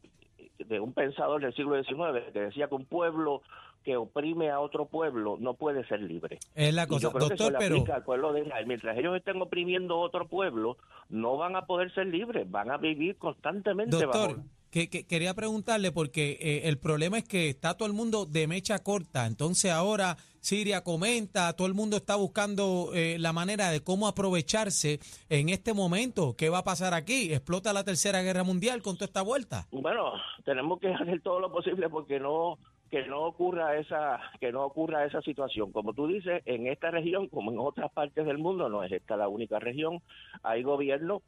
de 0.58 0.80
un 0.80 0.92
pensador 0.92 1.40
del 1.42 1.54
siglo 1.54 1.82
XIX 1.82 2.32
que 2.32 2.40
decía 2.40 2.68
que 2.68 2.74
un 2.74 2.86
pueblo 2.86 3.42
que 3.84 3.96
oprime 3.96 4.50
a 4.50 4.58
otro 4.58 4.86
pueblo 4.86 5.36
no 5.38 5.54
puede 5.54 5.86
ser 5.86 6.00
libre. 6.00 6.38
Es 6.54 6.74
la 6.74 6.84
Y 6.84 6.86
cosa. 6.88 7.02
yo 7.02 7.12
creo 7.12 7.28
que 7.28 7.34
eso 7.34 7.44
Doctor, 7.44 7.62
le 7.62 7.68
pero 7.82 7.94
al 7.94 8.02
pueblo 8.02 8.32
de 8.32 8.40
Israel. 8.40 8.66
Mientras 8.66 8.98
ellos 8.98 9.16
estén 9.16 9.40
oprimiendo 9.40 9.94
a 9.94 9.98
otro 9.98 10.26
pueblo, 10.26 10.76
no 11.08 11.36
van 11.36 11.54
a 11.54 11.66
poder 11.66 11.92
ser 11.94 12.08
libres, 12.08 12.50
van 12.50 12.70
a 12.70 12.78
vivir 12.78 13.16
constantemente 13.16 13.96
Doctor, 13.96 14.28
bajo 14.36 14.42
que, 14.76 14.90
que- 14.90 15.06
quería 15.06 15.32
preguntarle 15.32 15.90
porque 15.90 16.36
eh, 16.38 16.68
el 16.68 16.76
problema 16.78 17.16
es 17.16 17.24
que 17.24 17.48
está 17.48 17.78
todo 17.78 17.88
el 17.88 17.94
mundo 17.94 18.26
de 18.26 18.46
mecha 18.46 18.78
corta, 18.82 19.24
entonces 19.24 19.70
ahora 19.72 20.18
Siria 20.40 20.84
comenta, 20.84 21.54
todo 21.54 21.66
el 21.66 21.72
mundo 21.72 21.96
está 21.96 22.14
buscando 22.16 22.90
eh, 22.94 23.16
la 23.18 23.32
manera 23.32 23.70
de 23.70 23.80
cómo 23.82 24.06
aprovecharse 24.06 25.00
en 25.30 25.48
este 25.48 25.72
momento. 25.72 26.34
¿Qué 26.36 26.50
va 26.50 26.58
a 26.58 26.64
pasar 26.64 26.92
aquí? 26.92 27.32
¿Explota 27.32 27.72
la 27.72 27.84
tercera 27.84 28.20
guerra 28.20 28.44
mundial 28.44 28.82
con 28.82 28.96
toda 28.96 29.06
esta 29.06 29.22
vuelta? 29.22 29.66
Bueno, 29.72 30.12
tenemos 30.44 30.78
que 30.78 30.88
hacer 30.94 31.22
todo 31.22 31.40
lo 31.40 31.50
posible 31.50 31.88
porque 31.88 32.20
no 32.20 32.58
que 32.90 33.04
no 33.06 33.24
ocurra 33.24 33.78
esa 33.78 34.20
que 34.40 34.52
no 34.52 34.62
ocurra 34.64 35.06
esa 35.06 35.22
situación. 35.22 35.72
Como 35.72 35.94
tú 35.94 36.06
dices, 36.06 36.42
en 36.44 36.66
esta 36.66 36.90
región, 36.90 37.28
como 37.28 37.50
en 37.50 37.58
otras 37.58 37.90
partes 37.92 38.26
del 38.26 38.36
mundo, 38.38 38.68
no 38.68 38.84
es 38.84 38.92
esta 38.92 39.16
la 39.16 39.26
única 39.28 39.58
región, 39.58 40.02
hay 40.42 40.62
gobiernos 40.62 41.22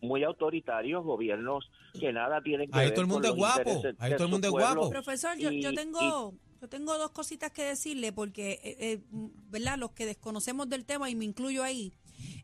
muy 0.00 0.22
autoritarios, 0.24 1.04
gobiernos 1.04 1.70
que 1.98 2.12
nada 2.12 2.40
tienen 2.42 2.70
que 2.70 2.78
Ahí 2.78 2.86
ver 2.86 2.94
todo 2.94 3.02
el 3.02 3.08
con 3.08 3.14
mundo 3.14 3.28
es 3.28 3.30
los 3.30 3.38
guapo, 3.38 3.70
intereses 3.70 3.96
ahí 4.00 4.10
de 4.10 4.16
todo 4.16 4.24
el 4.24 4.28
su 4.28 4.32
mundo 4.32 4.46
es 4.46 4.52
guapo. 4.52 4.90
Profesor, 4.90 5.36
yo, 5.38 5.50
yo 5.50 5.70
Y- 5.70 5.74
tengo 5.74 6.34
yo 6.60 6.68
tengo 6.68 6.98
dos 6.98 7.10
cositas 7.12 7.52
que 7.52 7.62
decirle 7.62 8.12
porque, 8.12 8.52
eh, 8.64 8.76
eh, 8.80 9.00
¿verdad? 9.48 9.78
Los 9.78 9.92
que 9.92 10.06
desconocemos 10.06 10.68
del 10.68 10.84
tema 10.84 11.08
y 11.08 11.14
me 11.14 11.24
incluyo 11.24 11.62
ahí, 11.62 11.92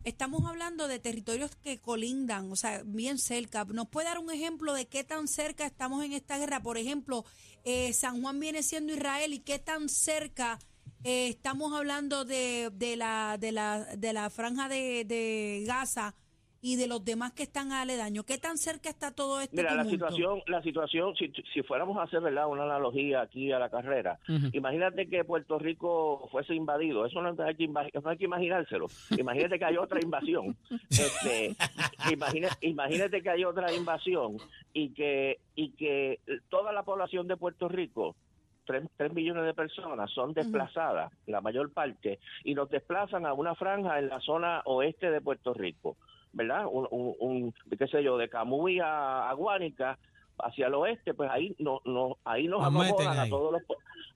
estamos 0.05 0.45
hablando 0.49 0.87
de 0.87 1.01
territorios 1.01 1.57
que 1.57 1.81
colindan, 1.81 2.53
o 2.53 2.57
sea, 2.57 2.83
bien 2.85 3.19
cerca. 3.19 3.65
¿Nos 3.65 3.89
puede 3.89 4.07
dar 4.07 4.19
un 4.21 4.31
ejemplo 4.31 4.73
de 4.73 4.87
qué 4.87 5.03
tan 5.03 5.27
cerca 5.27 5.67
estamos 5.67 6.05
en 6.05 6.13
esta 6.13 6.39
guerra? 6.39 6.63
Por 6.63 6.79
ejemplo, 6.79 7.25
eh, 7.65 7.93
San 7.93 8.23
Juan 8.23 8.39
viene 8.39 8.63
siendo 8.63 8.93
Israel 8.93 9.33
y 9.33 9.41
qué 9.41 9.59
tan 9.59 9.89
cerca 9.89 10.61
eh, 11.03 11.27
estamos 11.29 11.73
hablando 11.75 12.25
de, 12.25 12.71
de, 12.73 12.97
la, 12.97 13.37
de, 13.39 13.51
la, 13.51 13.85
de 13.97 14.13
la 14.13 14.31
franja 14.31 14.69
de, 14.69 15.05
de 15.05 15.65
Gaza 15.67 16.15
y 16.65 16.77
de 16.77 16.87
los 16.87 17.05
demás 17.05 17.33
que 17.33 17.43
están 17.43 17.73
aledaños. 17.73 18.25
¿Qué 18.25 18.39
tan 18.39 18.57
cerca 18.57 18.89
está 18.89 19.11
todo 19.11 19.39
este 19.43 19.55
Mira, 19.55 19.75
la 19.75 19.85
situación, 19.85 20.41
la 20.47 20.63
situación, 20.63 21.15
si, 21.15 21.31
si 21.53 21.63
fuéramos 21.63 21.99
a 21.99 22.05
hacer 22.05 22.23
verdad 22.23 22.49
una 22.49 22.63
analogía 22.63 23.21
aquí 23.21 23.53
a 23.53 23.59
la 23.59 23.69
carrera, 23.69 24.19
imagínate 24.51 25.07
que 25.07 25.25
Puerto 25.25 25.59
Rico 25.59 26.27
fuese 26.33 26.55
invadido, 26.55 27.05
eso 27.05 27.21
no 27.21 27.37
hay 27.45 27.55
que, 27.55 27.69
no 27.69 28.09
hay 28.09 28.17
que 28.17 28.25
imaginárselo. 28.25 28.87
Imagínate 29.11 29.59
que 29.59 29.65
hay 29.67 29.77
otra 29.77 30.01
invasión. 30.03 30.57
Este, 30.95 31.55
imagínate 32.63 33.21
que 33.21 33.31
hay 33.31 33.45
otra 33.45 33.73
invasión 33.73 34.39
y 34.73 34.91
que 34.91 35.39
y 35.55 35.71
que 35.71 36.21
toda 36.49 36.73
la 36.73 36.83
población 36.83 37.29
de 37.29 37.37
Puerto 37.37 37.69
Rico 37.69 38.17
Tres, 38.65 38.85
tres 38.97 39.13
millones 39.13 39.45
de 39.45 39.53
personas 39.53 40.11
son 40.11 40.33
desplazadas, 40.33 41.13
la 41.27 41.43
mayor 41.43 41.71
parte, 41.73 42.19
y 42.45 42.55
nos 42.55 42.71
desplazan 42.71 43.27
a 43.27 43.35
una 43.35 43.55
franja 43.55 43.99
en 43.99 44.09
la 44.09 44.21
zona 44.21 44.63
oeste 44.65 45.11
de 45.11 45.21
Puerto 45.21 45.53
Rico. 45.53 45.99
¿Verdad? 46.35 46.67
Un, 46.71 46.87
un, 46.91 47.15
un, 47.19 47.55
qué 47.79 47.87
sé 47.89 48.03
yo, 48.03 48.19
de 48.19 48.29
Camuy 48.29 48.81
a, 48.81 49.31
a 49.31 49.33
Guánica 49.33 49.99
hacia 50.39 50.67
el 50.67 50.75
oeste, 50.75 51.15
pues 51.15 51.31
ahí 51.31 51.55
no, 51.59 51.81
no 51.85 52.19
ahí 52.25 52.49
nos 52.49 52.65
acomodan 52.65 53.19
a 53.19 53.29
todos 53.29 53.53
los 53.53 53.63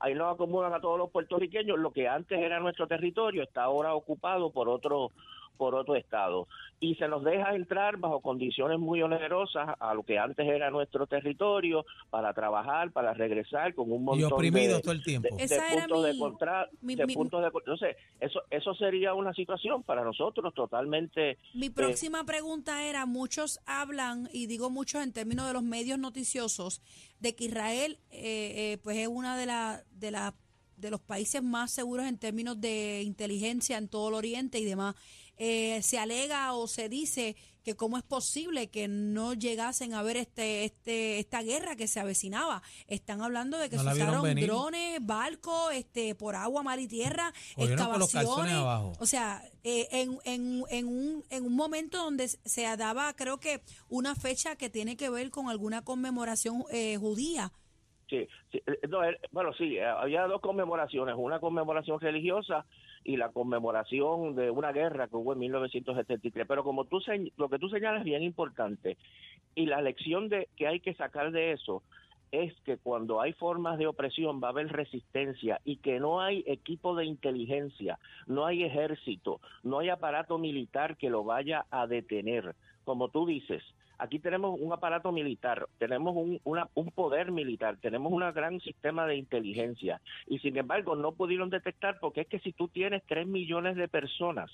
ahí 0.00 0.14
nos 0.14 0.34
acomodan 0.34 0.74
a 0.74 0.80
todos 0.80 0.98
los 0.98 1.10
puertorriqueños, 1.10 1.78
lo 1.78 1.92
que 1.92 2.08
antes 2.08 2.38
era 2.38 2.60
nuestro 2.60 2.86
territorio 2.86 3.42
está 3.42 3.62
ahora 3.64 3.94
ocupado 3.94 4.50
por 4.50 4.68
otro 4.68 5.12
por 5.58 5.74
otro 5.74 5.96
estado 5.96 6.48
y 6.80 6.94
se 6.94 7.08
nos 7.08 7.24
deja 7.24 7.54
entrar 7.54 7.96
bajo 7.98 8.20
condiciones 8.20 8.78
muy 8.78 9.02
onerosas 9.02 9.68
a 9.80 9.92
lo 9.92 10.04
que 10.04 10.16
antes 10.18 10.46
era 10.46 10.70
nuestro 10.70 11.06
territorio 11.08 11.84
para 12.08 12.32
trabajar, 12.32 12.92
para 12.92 13.12
regresar 13.12 13.74
con 13.74 13.90
un 13.90 14.04
montón 14.04 14.20
y 14.20 14.32
oprimidos 14.32 14.76
de, 14.76 14.82
todo 14.82 14.92
el 14.92 15.02
tiempo. 15.02 15.28
de, 15.36 15.60
puntos 15.76 16.04
de 16.04 16.12
mi- 16.12 16.18
contra, 16.18 16.68
mi- 16.80 16.94
de 16.94 17.06
mi- 17.06 17.14
puntos 17.14 17.42
de 17.42 17.48
entonces 17.48 17.96
eso 18.20 18.40
eso 18.50 18.72
sería 18.74 19.12
una 19.14 19.34
situación 19.34 19.82
para 19.82 20.04
nosotros 20.04 20.54
totalmente 20.54 21.36
Mi 21.54 21.68
próxima 21.68 22.22
pregunta 22.24 22.84
era, 22.84 23.04
muchos 23.04 23.58
hablan, 23.66 24.28
y 24.32 24.46
digo 24.46 24.70
muchos 24.70 25.02
en 25.02 25.12
términos 25.12 25.46
de 25.48 25.52
los 25.54 25.64
medios 25.64 25.98
noticiosos, 25.98 26.80
de 27.18 27.34
que 27.34 27.44
Israel 27.46 27.98
eh, 28.12 28.72
eh, 28.74 28.78
pues 28.84 28.96
es 28.98 29.08
una 29.08 29.36
de, 29.36 29.46
la, 29.46 29.82
de, 29.90 30.12
la, 30.12 30.34
de 30.78 30.90
los 30.90 31.00
países 31.00 31.42
más 31.42 31.70
seguros 31.70 32.06
en 32.06 32.18
términos 32.18 32.60
de 32.60 33.02
inteligencia 33.02 33.78
en 33.78 33.88
todo 33.88 34.08
el 34.08 34.14
Oriente 34.14 34.58
y 34.58 34.64
demás. 34.64 34.94
Eh, 35.36 35.80
se 35.82 35.98
alega 35.98 36.52
o 36.54 36.66
se 36.66 36.88
dice 36.88 37.36
que 37.62 37.76
cómo 37.76 37.96
es 37.98 38.02
posible 38.02 38.70
que 38.70 38.88
no 38.88 39.34
llegasen 39.34 39.92
a 39.92 40.02
ver 40.02 40.16
este, 40.16 40.64
este, 40.64 41.18
esta 41.18 41.42
guerra 41.42 41.76
que 41.76 41.86
se 41.86 42.00
avecinaba. 42.00 42.62
Están 42.86 43.20
hablando 43.20 43.58
de 43.58 43.68
que 43.68 43.76
No 43.76 43.82
se 43.82 43.92
usaron 43.92 44.34
drones, 44.34 44.98
barcos, 45.04 45.72
este, 45.74 46.14
por 46.14 46.34
agua, 46.34 46.62
mar 46.62 46.80
y 46.80 46.88
tierra, 46.88 47.32
Cogieron 47.54 48.02
excavaciones. 48.02 48.54
O 48.98 49.06
sea, 49.06 49.44
eh, 49.64 49.86
en, 49.92 50.18
en, 50.24 50.64
en, 50.70 50.86
un, 50.88 51.24
en 51.28 51.44
un 51.44 51.54
momento 51.54 51.98
donde 51.98 52.28
se 52.28 52.76
daba, 52.76 53.14
creo 53.14 53.38
que, 53.38 53.60
una 53.88 54.16
fecha 54.16 54.56
que 54.56 54.70
tiene 54.70 54.96
que 54.96 55.10
ver 55.10 55.30
con 55.30 55.48
alguna 55.48 55.84
conmemoración 55.84 56.64
eh, 56.70 56.96
judía. 56.98 57.52
Sí, 58.08 58.26
eh, 58.52 58.62
no, 58.88 59.04
eh, 59.04 59.18
bueno, 59.32 59.52
sí, 59.52 59.76
eh, 59.76 59.84
había 59.84 60.26
dos 60.26 60.40
conmemoraciones, 60.40 61.14
una 61.18 61.40
conmemoración 61.40 62.00
religiosa 62.00 62.64
y 63.04 63.16
la 63.16 63.30
conmemoración 63.30 64.34
de 64.34 64.50
una 64.50 64.72
guerra 64.72 65.08
que 65.08 65.16
hubo 65.16 65.34
en 65.34 65.40
1973. 65.40 66.46
Pero 66.48 66.64
como 66.64 66.84
tú 66.84 67.02
lo 67.36 67.48
que 67.48 67.58
tú 67.58 67.68
señalas 67.68 68.00
es 68.00 68.04
bien 68.04 68.22
importante 68.22 68.96
y 69.54 69.66
la 69.66 69.82
lección 69.82 70.28
de 70.28 70.48
que 70.56 70.66
hay 70.66 70.80
que 70.80 70.94
sacar 70.94 71.32
de 71.32 71.52
eso 71.52 71.82
es 72.32 72.54
que 72.62 72.76
cuando 72.78 73.20
hay 73.20 73.32
formas 73.32 73.78
de 73.78 73.86
opresión 73.86 74.40
va 74.42 74.48
a 74.48 74.50
haber 74.50 74.68
resistencia 74.68 75.60
y 75.64 75.76
que 75.76 75.98
no 75.98 76.20
hay 76.20 76.44
equipo 76.46 76.94
de 76.94 77.06
inteligencia, 77.06 77.98
no 78.26 78.46
hay 78.46 78.64
ejército, 78.64 79.40
no 79.62 79.78
hay 79.78 79.88
aparato 79.88 80.38
militar 80.38 80.96
que 80.96 81.10
lo 81.10 81.24
vaya 81.24 81.66
a 81.70 81.86
detener. 81.86 82.54
Como 82.84 83.08
tú 83.08 83.26
dices, 83.26 83.62
aquí 83.98 84.18
tenemos 84.18 84.58
un 84.58 84.72
aparato 84.72 85.12
militar, 85.12 85.66
tenemos 85.78 86.16
un, 86.16 86.40
un 86.44 86.90
poder 86.92 87.32
militar, 87.32 87.76
tenemos 87.80 88.12
un 88.12 88.20
gran 88.32 88.60
sistema 88.60 89.06
de 89.06 89.16
inteligencia. 89.16 90.00
Y 90.26 90.38
sin 90.38 90.56
embargo 90.56 90.96
no 90.96 91.12
pudieron 91.12 91.50
detectar 91.50 91.98
porque 92.00 92.22
es 92.22 92.26
que 92.28 92.38
si 92.40 92.52
tú 92.52 92.68
tienes 92.68 93.02
tres 93.06 93.26
millones 93.26 93.76
de 93.76 93.88
personas 93.88 94.50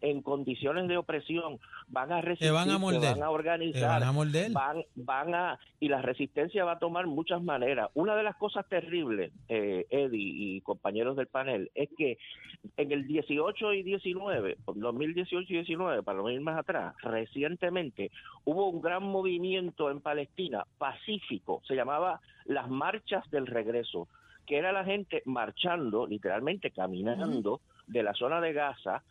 en 0.00 0.22
condiciones 0.22 0.88
de 0.88 0.96
opresión 0.96 1.58
van 1.88 2.12
a 2.12 2.20
resistir, 2.20 2.52
van 2.52 2.70
a 2.70 2.74
se 2.74 2.78
morder. 2.78 3.14
van 3.14 3.22
a 3.22 3.30
organizar, 3.30 4.00
van 4.00 4.08
a 4.08 4.12
morder. 4.12 4.52
van, 4.52 4.84
van 4.94 5.34
a, 5.34 5.58
y 5.80 5.88
la 5.88 6.02
resistencia 6.02 6.64
va 6.64 6.72
a 6.72 6.78
tomar 6.78 7.06
muchas 7.06 7.42
maneras. 7.42 7.90
Una 7.94 8.14
de 8.16 8.22
las 8.22 8.36
cosas 8.36 8.66
terribles, 8.68 9.32
eh, 9.48 9.86
Eddie 9.90 10.56
y 10.56 10.60
compañeros 10.60 11.16
del 11.16 11.26
panel, 11.26 11.70
es 11.74 11.88
que 11.96 12.18
en 12.76 12.92
el 12.92 13.06
18 13.06 13.72
y 13.72 13.82
19, 13.82 14.58
2018 14.66 15.52
y 15.52 15.56
19, 15.56 16.02
para 16.02 16.18
no 16.18 16.30
ir 16.30 16.40
más 16.40 16.58
atrás, 16.58 16.94
recientemente 17.02 18.10
hubo 18.44 18.68
un 18.68 18.80
gran 18.80 19.02
movimiento 19.02 19.90
en 19.90 20.00
Palestina 20.00 20.64
pacífico, 20.78 21.62
se 21.66 21.74
llamaba 21.74 22.20
las 22.44 22.68
marchas 22.68 23.28
del 23.30 23.46
regreso, 23.46 24.08
que 24.46 24.58
era 24.58 24.72
la 24.72 24.84
gente 24.84 25.22
marchando, 25.24 26.06
literalmente 26.06 26.70
caminando 26.70 27.60
de 27.86 28.02
la 28.02 28.14
zona 28.14 28.40
de 28.40 28.52
Gaza 28.52 29.02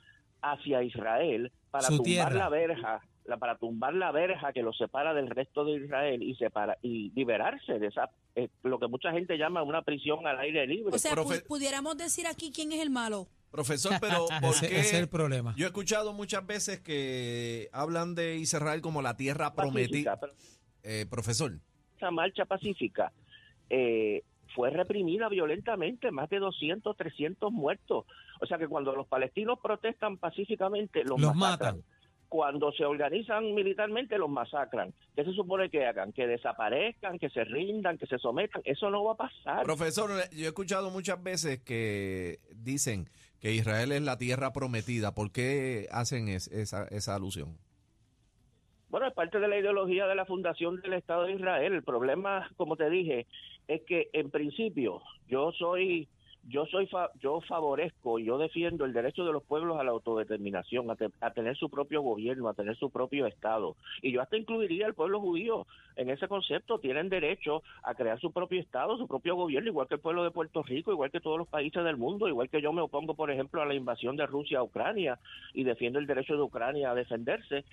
hacia 0.53 0.83
Israel 0.83 1.51
para 1.71 1.87
Su 1.87 1.97
tumbar 1.97 2.03
tierra. 2.05 2.33
la 2.35 2.49
verja, 2.49 3.01
la, 3.25 3.37
para 3.37 3.57
tumbar 3.57 3.93
la 3.93 4.11
verja 4.11 4.53
que 4.53 4.61
los 4.61 4.77
separa 4.77 5.13
del 5.13 5.29
resto 5.29 5.65
de 5.65 5.83
Israel 5.83 6.21
y 6.23 6.35
separa 6.35 6.77
y 6.81 7.11
liberarse 7.15 7.79
de 7.79 7.87
esa 7.87 8.09
eh, 8.35 8.49
lo 8.63 8.79
que 8.79 8.87
mucha 8.87 9.11
gente 9.11 9.37
llama 9.37 9.63
una 9.63 9.81
prisión 9.81 10.25
al 10.27 10.39
aire 10.39 10.67
libre. 10.67 10.95
O 10.95 10.99
sea, 10.99 11.11
profe- 11.13 11.41
pu- 11.43 11.47
pudiéramos 11.47 11.97
decir 11.97 12.27
aquí 12.27 12.51
quién 12.53 12.71
es 12.71 12.81
el 12.81 12.89
malo. 12.89 13.27
Profesor, 13.51 13.93
pero 14.01 14.25
¿por 14.41 14.51
Ese, 14.51 14.67
qué? 14.67 14.79
ese 14.79 14.95
es 14.95 14.99
el 15.01 15.07
problema. 15.07 15.53
Yo 15.57 15.65
he 15.65 15.67
escuchado 15.67 16.13
muchas 16.13 16.45
veces 16.45 16.79
que 16.81 17.69
hablan 17.71 18.13
de 18.15 18.35
Israel 18.37 18.81
como 18.81 19.01
la 19.01 19.15
tierra 19.15 19.53
prometida. 19.53 20.19
Eh, 20.83 21.05
profesor, 21.09 21.53
esa 21.97 22.11
marcha 22.11 22.45
pacífica 22.45 23.11
eh, 23.69 24.21
fue 24.55 24.69
reprimida 24.71 25.27
violentamente, 25.29 26.09
más 26.11 26.29
de 26.29 26.39
200, 26.39 26.95
300 26.97 27.51
muertos. 27.51 28.05
O 28.41 28.45
sea 28.45 28.57
que 28.57 28.67
cuando 28.67 28.95
los 28.95 29.05
palestinos 29.07 29.59
protestan 29.61 30.17
pacíficamente, 30.17 31.03
los, 31.03 31.19
Los 31.21 31.35
masacran. 31.35 31.75
matan. 31.77 31.91
Cuando 32.27 32.71
se 32.71 32.83
organizan 32.83 33.53
militarmente, 33.53 34.17
los 34.17 34.29
masacran. 34.29 34.93
¿Qué 35.15 35.23
se 35.23 35.31
supone 35.33 35.69
que 35.69 35.85
hagan? 35.85 36.11
Que 36.11 36.25
desaparezcan, 36.25 37.19
que 37.19 37.29
se 37.29 37.43
rindan, 37.43 37.97
que 37.99 38.07
se 38.07 38.17
sometan. 38.17 38.61
Eso 38.65 38.89
no 38.89 39.03
va 39.03 39.13
a 39.13 39.15
pasar. 39.17 39.63
profesor, 39.63 40.09
yo 40.31 40.45
he 40.45 40.47
escuchado 40.47 40.89
muchas 40.89 41.21
veces 41.21 41.59
que 41.61 42.39
dicen 42.55 43.07
que 43.39 43.51
Israel 43.53 43.91
es 43.91 44.01
la 44.01 44.17
tierra 44.17 44.51
prometida. 44.53 45.13
¿Por 45.13 45.31
qué 45.31 45.87
hacen 45.91 46.27
es- 46.27 46.47
esa, 46.47 46.85
esa 46.87 47.13
alusión? 47.15 47.57
Bueno, 48.89 49.07
es 49.07 49.13
parte 49.13 49.39
de 49.39 49.47
la 49.47 49.57
ideología 49.59 50.07
de 50.07 50.15
la 50.15 50.25
fundación 50.25 50.79
del 50.81 50.93
Estado 50.93 51.23
de 51.25 51.33
Israel. 51.33 51.73
El 51.73 51.83
problema, 51.83 52.49
como 52.55 52.75
te 52.77 52.89
dije, 52.89 53.27
es 53.67 53.81
que 53.83 54.09
en 54.13 54.29
principio 54.31 55.01
yo 55.27 55.51
soy 55.53 56.07
yo 56.47 56.67
soy 56.67 56.85
fa- 56.85 57.09
yo 57.19 57.41
favorezco 57.41 58.19
yo 58.19 58.37
defiendo 58.37 58.85
el 58.85 58.93
derecho 58.93 59.25
de 59.25 59.31
los 59.33 59.43
pueblos 59.43 59.79
a 59.79 59.83
la 59.83 59.89
autodeterminación, 59.89 60.91
a, 60.91 60.95
te- 60.95 61.09
a 61.19 61.31
tener 61.31 61.57
su 61.57 61.71
propio 61.71 62.01
gobierno, 62.01 62.47
a 62.47 62.53
tener 62.53 62.77
su 62.77 62.91
propio 62.91 63.25
Estado. 63.25 63.75
Y 64.03 64.11
yo 64.11 64.21
hasta 64.21 64.37
incluiría 64.37 64.85
al 64.85 64.93
pueblo 64.93 65.19
judío 65.19 65.65
en 65.95 66.11
ese 66.11 66.27
concepto. 66.27 66.77
Tienen 66.77 67.09
derecho 67.09 67.63
a 67.81 67.95
crear 67.95 68.19
su 68.19 68.31
propio 68.31 68.59
Estado, 68.61 68.95
su 68.97 69.07
propio 69.07 69.35
gobierno, 69.35 69.69
igual 69.69 69.87
que 69.87 69.95
el 69.95 70.01
pueblo 70.01 70.23
de 70.23 70.29
Puerto 70.29 70.61
Rico, 70.61 70.91
igual 70.91 71.09
que 71.09 71.19
todos 71.19 71.39
los 71.39 71.47
países 71.47 71.83
del 71.83 71.97
mundo, 71.97 72.27
igual 72.27 72.47
que 72.49 72.61
yo 72.61 72.71
me 72.71 72.81
opongo, 72.81 73.15
por 73.15 73.31
ejemplo, 73.31 73.63
a 73.63 73.65
la 73.65 73.73
invasión 73.73 74.15
de 74.15 74.27
Rusia 74.27 74.59
a 74.59 74.63
Ucrania 74.63 75.17
y 75.55 75.63
defiendo 75.63 75.97
el 75.97 76.05
derecho 76.05 76.35
de 76.35 76.43
Ucrania 76.43 76.91
a 76.91 76.95
defenderse 76.95 77.65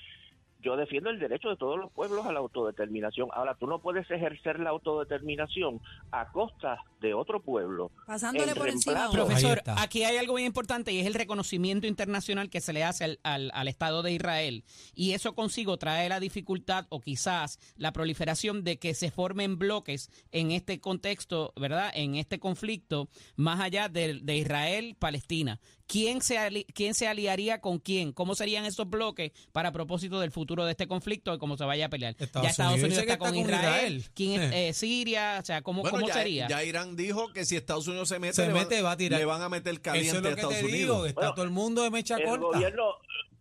yo 0.63 0.77
defiendo 0.77 1.11
el 1.11 1.19
derecho 1.19 1.49
de 1.49 1.57
todos 1.57 1.79
los 1.79 1.91
pueblos 1.93 2.25
a 2.27 2.33
la 2.33 2.39
autodeterminación. 2.39 3.29
Ahora, 3.33 3.55
tú 3.57 3.67
no 3.67 3.81
puedes 3.81 4.11
ejercer 4.11 4.61
la 4.61 4.71
autodeterminación 4.71 5.81
a 6.11 6.31
costa 6.31 6.79
de 7.01 7.15
otro 7.15 7.41
pueblo. 7.43 7.91
Pasándole 8.07 8.53
En 8.53 8.57
por 8.59 8.69
encima. 8.69 9.11
Profesor, 9.11 9.61
aquí 9.77 10.05
hay 10.05 10.17
algo 10.19 10.35
bien 10.35 10.47
importante 10.47 10.93
y 10.93 11.01
es 11.01 11.07
el 11.07 11.15
reconocimiento 11.15 11.87
internacional 11.87 12.49
que 12.49 12.61
se 12.61 12.73
le 12.73 12.85
hace 12.85 13.05
al, 13.05 13.19
al- 13.25 13.51
al 13.55 13.69
Estado 13.69 14.03
de 14.03 14.13
Israel. 14.13 14.65
Y 14.95 15.13
eso 15.13 15.35
consigo 15.35 15.77
trae 15.79 16.09
la 16.09 16.21
dificultad 16.21 16.87
o 16.91 17.01
quizás 17.01 17.59
la 17.77 17.93
proliferación 17.93 18.63
de 18.63 18.79
que 18.79 18.95
se 18.95 19.11
formen 19.11 19.59
bloques 19.59 20.11
en 20.31 20.53
este 20.53 20.81
contexto, 20.81 21.53
¿verdad? 21.57 21.91
En 21.95 22.15
este 22.15 22.39
conflicto, 22.39 23.09
más 23.37 23.61
allá 23.61 23.89
de, 23.89 24.21
de 24.23 24.37
Israel-Palestina. 24.37 25.61
¿Quién 25.93 26.23
se, 26.23 26.39
ali- 26.39 26.65
¿Quién 26.73 26.95
se 26.95 27.07
aliaría 27.07 27.61
con 27.61 27.79
quién? 27.79 28.13
¿Cómo 28.13 28.35
serían 28.35 28.65
esos 28.65 28.89
bloques 28.89 29.31
para 29.53 29.73
propósito 29.73 30.21
del 30.21 30.31
futuro 30.31 30.65
de 30.65 30.71
este 30.71 30.87
conflicto 30.89 31.35
y 31.35 31.39
cómo 31.39 31.59
se 31.59 31.65
vaya 31.65 31.85
a 31.87 31.89
pelear? 31.91 32.17
Estados 32.19 32.47
ya 32.47 32.51
Estados 32.51 32.75
Unidos 32.83 32.99
está 32.99 33.19
con 33.19 33.29
está 33.29 33.41
con 33.43 33.51
Israel. 33.55 33.97
Israel. 33.99 34.11
¿Quién 34.15 34.41
es 34.41 34.53
eh, 34.55 34.73
Siria? 34.73 35.39
O 35.43 35.45
sea, 35.45 35.61
¿cómo, 35.61 35.83
Bueno, 35.83 35.99
cómo 35.99 36.09
ya, 36.09 36.15
sería? 36.15 36.49
ya 36.49 36.65
Irán 36.65 36.97
dijo 36.97 37.31
que 37.35 37.45
si 37.45 37.57
Estados 37.57 37.87
Unidos 37.89 38.09
se 38.09 38.19
mete, 38.19 38.33
Se 38.33 38.47
le, 38.47 38.55
mete, 38.55 38.77
van, 38.77 38.85
va 38.87 38.93
a 38.93 38.97
tirar. 38.97 39.21
le 39.21 39.27
van 39.27 39.43
a 39.43 39.51
meter 39.51 39.81
caliente 39.83 40.09
Eso 40.09 40.17
es 40.17 40.23
lo 40.23 40.29
a 40.31 40.35
que 40.35 40.41
Estados 40.41 40.55
te 40.61 40.65
Unidos. 40.65 40.79
digo, 40.81 41.07
está 41.07 41.21
Bueno, 41.21 41.35
todo 41.35 41.45
el 41.45 41.51
mundo 41.51 41.83
de 41.83 41.91
mecha 41.91 42.17
El 42.17 42.25
corta. 42.25 42.47
gobierno, 42.59 42.85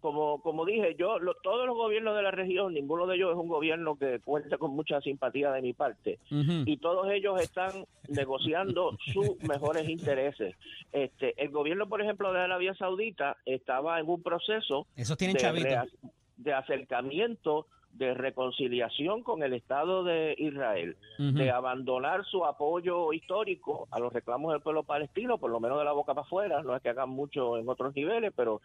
como, 0.01 0.41
como 0.41 0.65
dije, 0.65 0.95
yo 0.97 1.19
lo- 1.19 1.35
todos 1.35 1.65
los 1.65 1.75
gobiernos 1.75 2.15
de 2.15 2.23
la 2.23 2.31
región, 2.31 2.73
ninguno 2.73 3.07
de 3.07 3.15
ellos 3.15 3.31
es 3.31 3.37
un 3.37 3.47
gobierno 3.47 3.95
que 3.95 4.19
cuenta 4.19 4.57
con 4.57 4.71
mucha 4.75 4.99
simpatía 5.01 5.51
de 5.51 5.61
mi 5.61 5.73
parte. 5.73 6.19
Y 6.67 6.77
todos 6.77 7.09
ellos 7.11 7.39
están 7.41 7.85
negociando 8.09 8.97
sus 9.13 9.37
mejores 9.47 9.87
intereses. 9.87 10.55
Este, 10.91 11.33
el 11.41 11.49
gobierno, 11.51 11.87
por 11.87 12.01
ejemplo, 12.01 12.33
de 12.33 12.41
Arabia 12.41 12.73
Saudita 12.75 13.37
estaba 13.45 13.99
en 13.99 14.09
un 14.09 14.21
proceso 14.21 14.87
tienen 15.15 15.37
de, 15.63 15.89
de 16.37 16.53
acercamiento, 16.53 17.67
de 17.93 18.13
reconciliación 18.13 19.21
con 19.21 19.43
el 19.43 19.53
Estado 19.53 20.03
de 20.05 20.33
Israel, 20.37 20.95
de 21.35 21.51
abandonar 21.51 22.23
su 22.25 22.45
apoyo 22.45 23.11
histórico 23.11 23.87
a 23.91 23.99
los 23.99 24.13
reclamos 24.13 24.53
del 24.53 24.61
pueblo 24.61 24.83
palestino, 24.83 25.37
por 25.37 25.51
lo 25.51 25.59
menos 25.59 25.77
de 25.77 25.83
la 25.85 25.91
boca 25.91 26.13
para 26.13 26.25
afuera, 26.25 26.63
no 26.63 26.73
es 26.75 26.81
que 26.81 26.87
hagan 26.89 27.09
mucho 27.09 27.57
en 27.57 27.67
otros 27.67 27.93
niveles, 27.95 28.31
pero 28.35 28.61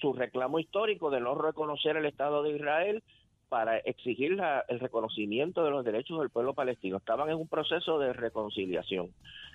su 0.00 0.12
reclamo 0.12 0.58
histórico 0.58 1.10
de 1.10 1.20
no 1.20 1.34
reconocer 1.34 1.96
el 1.96 2.06
Estado 2.06 2.42
de 2.42 2.56
Israel 2.56 3.02
para 3.48 3.78
exigir 3.78 4.32
la- 4.32 4.64
el 4.68 4.78
reconocimiento 4.78 5.64
de 5.64 5.70
los 5.70 5.84
derechos 5.84 6.20
del 6.20 6.30
pueblo 6.30 6.52
palestino. 6.54 6.98
Estaban 6.98 7.30
en 7.30 7.36
un 7.36 7.48
proceso 7.48 7.98
de 7.98 8.12
reconciliación. 8.12 9.10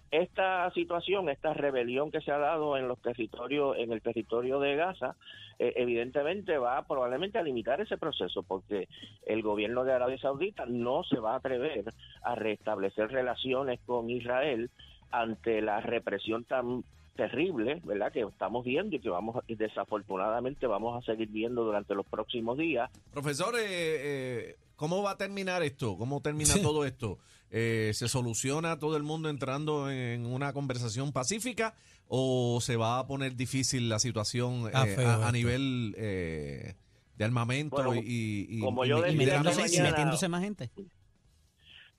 Esta 0.09 0.69
situación, 0.71 1.29
esta 1.29 1.53
rebelión 1.53 2.11
que 2.11 2.21
se 2.21 2.31
ha 2.31 2.37
dado 2.37 2.77
en 2.77 2.87
los 2.87 3.01
territorios, 3.01 3.77
en 3.77 3.91
el 3.91 4.01
territorio 4.01 4.59
de 4.59 4.75
Gaza, 4.75 5.15
eh, 5.59 5.73
evidentemente 5.75 6.57
va 6.57 6.85
probablemente 6.87 7.39
a 7.39 7.43
limitar 7.43 7.81
ese 7.81 7.97
proceso, 7.97 8.43
porque 8.43 8.87
el 9.25 9.41
gobierno 9.41 9.83
de 9.83 9.93
Arabia 9.93 10.17
Saudita 10.17 10.65
no 10.67 11.03
se 11.03 11.19
va 11.19 11.33
a 11.33 11.37
atrever 11.37 11.85
a 12.23 12.35
restablecer 12.35 13.11
relaciones 13.11 13.79
con 13.85 14.09
Israel 14.09 14.69
ante 15.11 15.61
la 15.61 15.79
represión 15.81 16.43
tan 16.43 16.83
terrible, 17.15 17.81
¿verdad? 17.83 18.11
Que 18.11 18.21
estamos 18.21 18.65
viendo 18.65 18.95
y 18.95 18.99
que 18.99 19.09
vamos, 19.09 19.43
y 19.47 19.55
desafortunadamente 19.55 20.67
vamos 20.67 21.01
a 21.01 21.05
seguir 21.05 21.29
viendo 21.29 21.63
durante 21.63 21.93
los 21.95 22.05
próximos 22.05 22.57
días. 22.57 22.89
Profesor, 23.11 23.55
eh, 23.55 23.61
eh, 23.65 24.55
¿cómo 24.75 25.01
va 25.03 25.11
a 25.11 25.17
terminar 25.17 25.63
esto? 25.63 25.97
¿Cómo 25.97 26.21
termina 26.21 26.53
todo 26.61 26.85
esto? 26.85 27.19
Eh, 27.51 27.91
¿Se 27.93 28.07
soluciona 28.07 28.79
todo 28.79 28.97
el 28.97 29.03
mundo 29.03 29.29
entrando 29.29 29.91
en 29.91 30.25
una 30.25 30.53
conversación 30.53 31.11
pacífica 31.11 31.75
o 32.07 32.59
se 32.61 32.77
va 32.77 32.97
a 32.99 33.05
poner 33.07 33.35
difícil 33.35 33.89
la 33.89 33.99
situación 33.99 34.67
eh, 34.73 34.95
feo 34.95 35.07
a, 35.07 35.27
a 35.27 35.31
nivel 35.31 35.93
eh, 35.97 36.73
de 37.15 37.25
armamento 37.25 37.75
Bueno, 37.75 37.93
y, 37.95 38.47
y- 38.49 38.59
como 38.59 38.83
y- 38.85 38.89
yo 38.89 39.05
y 39.07 39.15
metiéndose, 39.15 39.61
mañana- 39.61 39.89
metiéndose 39.91 40.27
más 40.29 40.41
gente. 40.43 40.71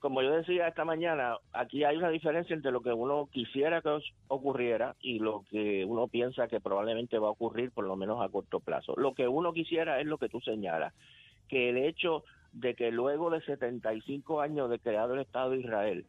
Como 0.05 0.21
yo 0.21 0.35
decía 0.35 0.67
esta 0.67 0.85
mañana, 0.85 1.39
aquí 1.51 1.83
hay 1.83 1.97
una 1.97 2.09
diferencia 2.09 2.53
entre 2.53 2.71
lo 2.71 2.81
que 2.81 2.93
uno 2.93 3.27
quisiera 3.31 3.81
que 3.81 3.97
ocurriera 4.27 4.95
y 5.01 5.17
lo 5.17 5.43
que 5.49 5.83
uno 5.83 6.07
piensa 6.07 6.47
que 6.47 6.59
probablemente 6.59 7.17
va 7.17 7.29
a 7.29 7.31
ocurrir, 7.31 7.71
por 7.71 7.85
lo 7.85 7.95
menos 7.95 8.21
a 8.21 8.29
corto 8.29 8.59
plazo. 8.59 8.93
Lo 8.97 9.15
que 9.15 9.27
uno 9.27 9.51
quisiera 9.51 9.99
es 9.99 10.05
lo 10.05 10.19
que 10.19 10.29
tú 10.29 10.39
señalas, 10.41 10.93
que 11.49 11.69
el 11.69 11.77
hecho 11.77 12.23
de 12.53 12.75
que 12.75 12.91
luego 12.91 13.31
de 13.31 13.41
75 13.41 14.41
años 14.41 14.69
de 14.69 14.77
creado 14.77 15.15
el 15.15 15.21
Estado 15.21 15.49
de 15.49 15.61
Israel 15.61 16.05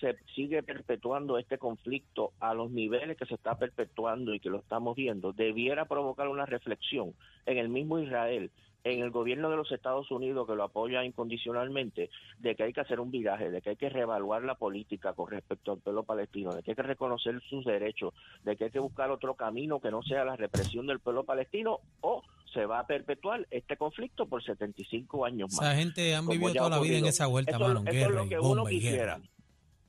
se 0.00 0.16
sigue 0.34 0.64
perpetuando 0.64 1.38
este 1.38 1.56
conflicto 1.56 2.32
a 2.40 2.52
los 2.52 2.72
niveles 2.72 3.16
que 3.16 3.26
se 3.26 3.34
está 3.34 3.56
perpetuando 3.56 4.34
y 4.34 4.40
que 4.40 4.50
lo 4.50 4.58
estamos 4.58 4.96
viendo, 4.96 5.32
debiera 5.32 5.84
provocar 5.84 6.26
una 6.26 6.46
reflexión 6.46 7.14
en 7.46 7.58
el 7.58 7.68
mismo 7.68 8.00
Israel, 8.00 8.50
en 8.92 9.00
el 9.00 9.10
gobierno 9.10 9.50
de 9.50 9.56
los 9.56 9.72
Estados 9.72 10.10
Unidos 10.12 10.46
que 10.46 10.54
lo 10.54 10.62
apoya 10.62 11.04
incondicionalmente, 11.04 12.08
de 12.38 12.54
que 12.54 12.62
hay 12.62 12.72
que 12.72 12.80
hacer 12.80 13.00
un 13.00 13.10
viraje, 13.10 13.50
de 13.50 13.60
que 13.60 13.70
hay 13.70 13.76
que 13.76 13.88
reevaluar 13.88 14.44
la 14.44 14.54
política 14.54 15.12
con 15.12 15.28
respecto 15.28 15.72
al 15.72 15.78
pueblo 15.78 16.04
palestino, 16.04 16.54
de 16.54 16.62
que 16.62 16.70
hay 16.70 16.76
que 16.76 16.82
reconocer 16.82 17.40
sus 17.50 17.64
derechos, 17.64 18.14
de 18.44 18.56
que 18.56 18.64
hay 18.64 18.70
que 18.70 18.78
buscar 18.78 19.10
otro 19.10 19.34
camino 19.34 19.80
que 19.80 19.90
no 19.90 20.02
sea 20.02 20.24
la 20.24 20.36
represión 20.36 20.86
del 20.86 21.00
pueblo 21.00 21.24
palestino 21.24 21.80
o 22.00 22.22
se 22.54 22.64
va 22.64 22.78
a 22.78 22.86
perpetuar 22.86 23.46
este 23.50 23.76
conflicto 23.76 24.26
por 24.26 24.44
75 24.44 25.24
años 25.24 25.50
más. 25.52 25.62
Esa 25.62 25.74
gente 25.74 26.14
han 26.14 26.26
vivido 26.28 26.54
toda 26.54 26.70
la 26.70 26.78
vida 26.78 26.98
en 26.98 27.06
esa 27.06 27.26
vuelta, 27.26 27.58
mano. 27.58 27.80
eso 27.80 27.88
es 27.88 27.94
Guerra 27.94 28.14
lo 28.14 28.24
y 28.24 28.28
que 28.28 28.38
uno 28.38 28.64
quisiera. 28.66 29.16
guerra. 29.16 29.35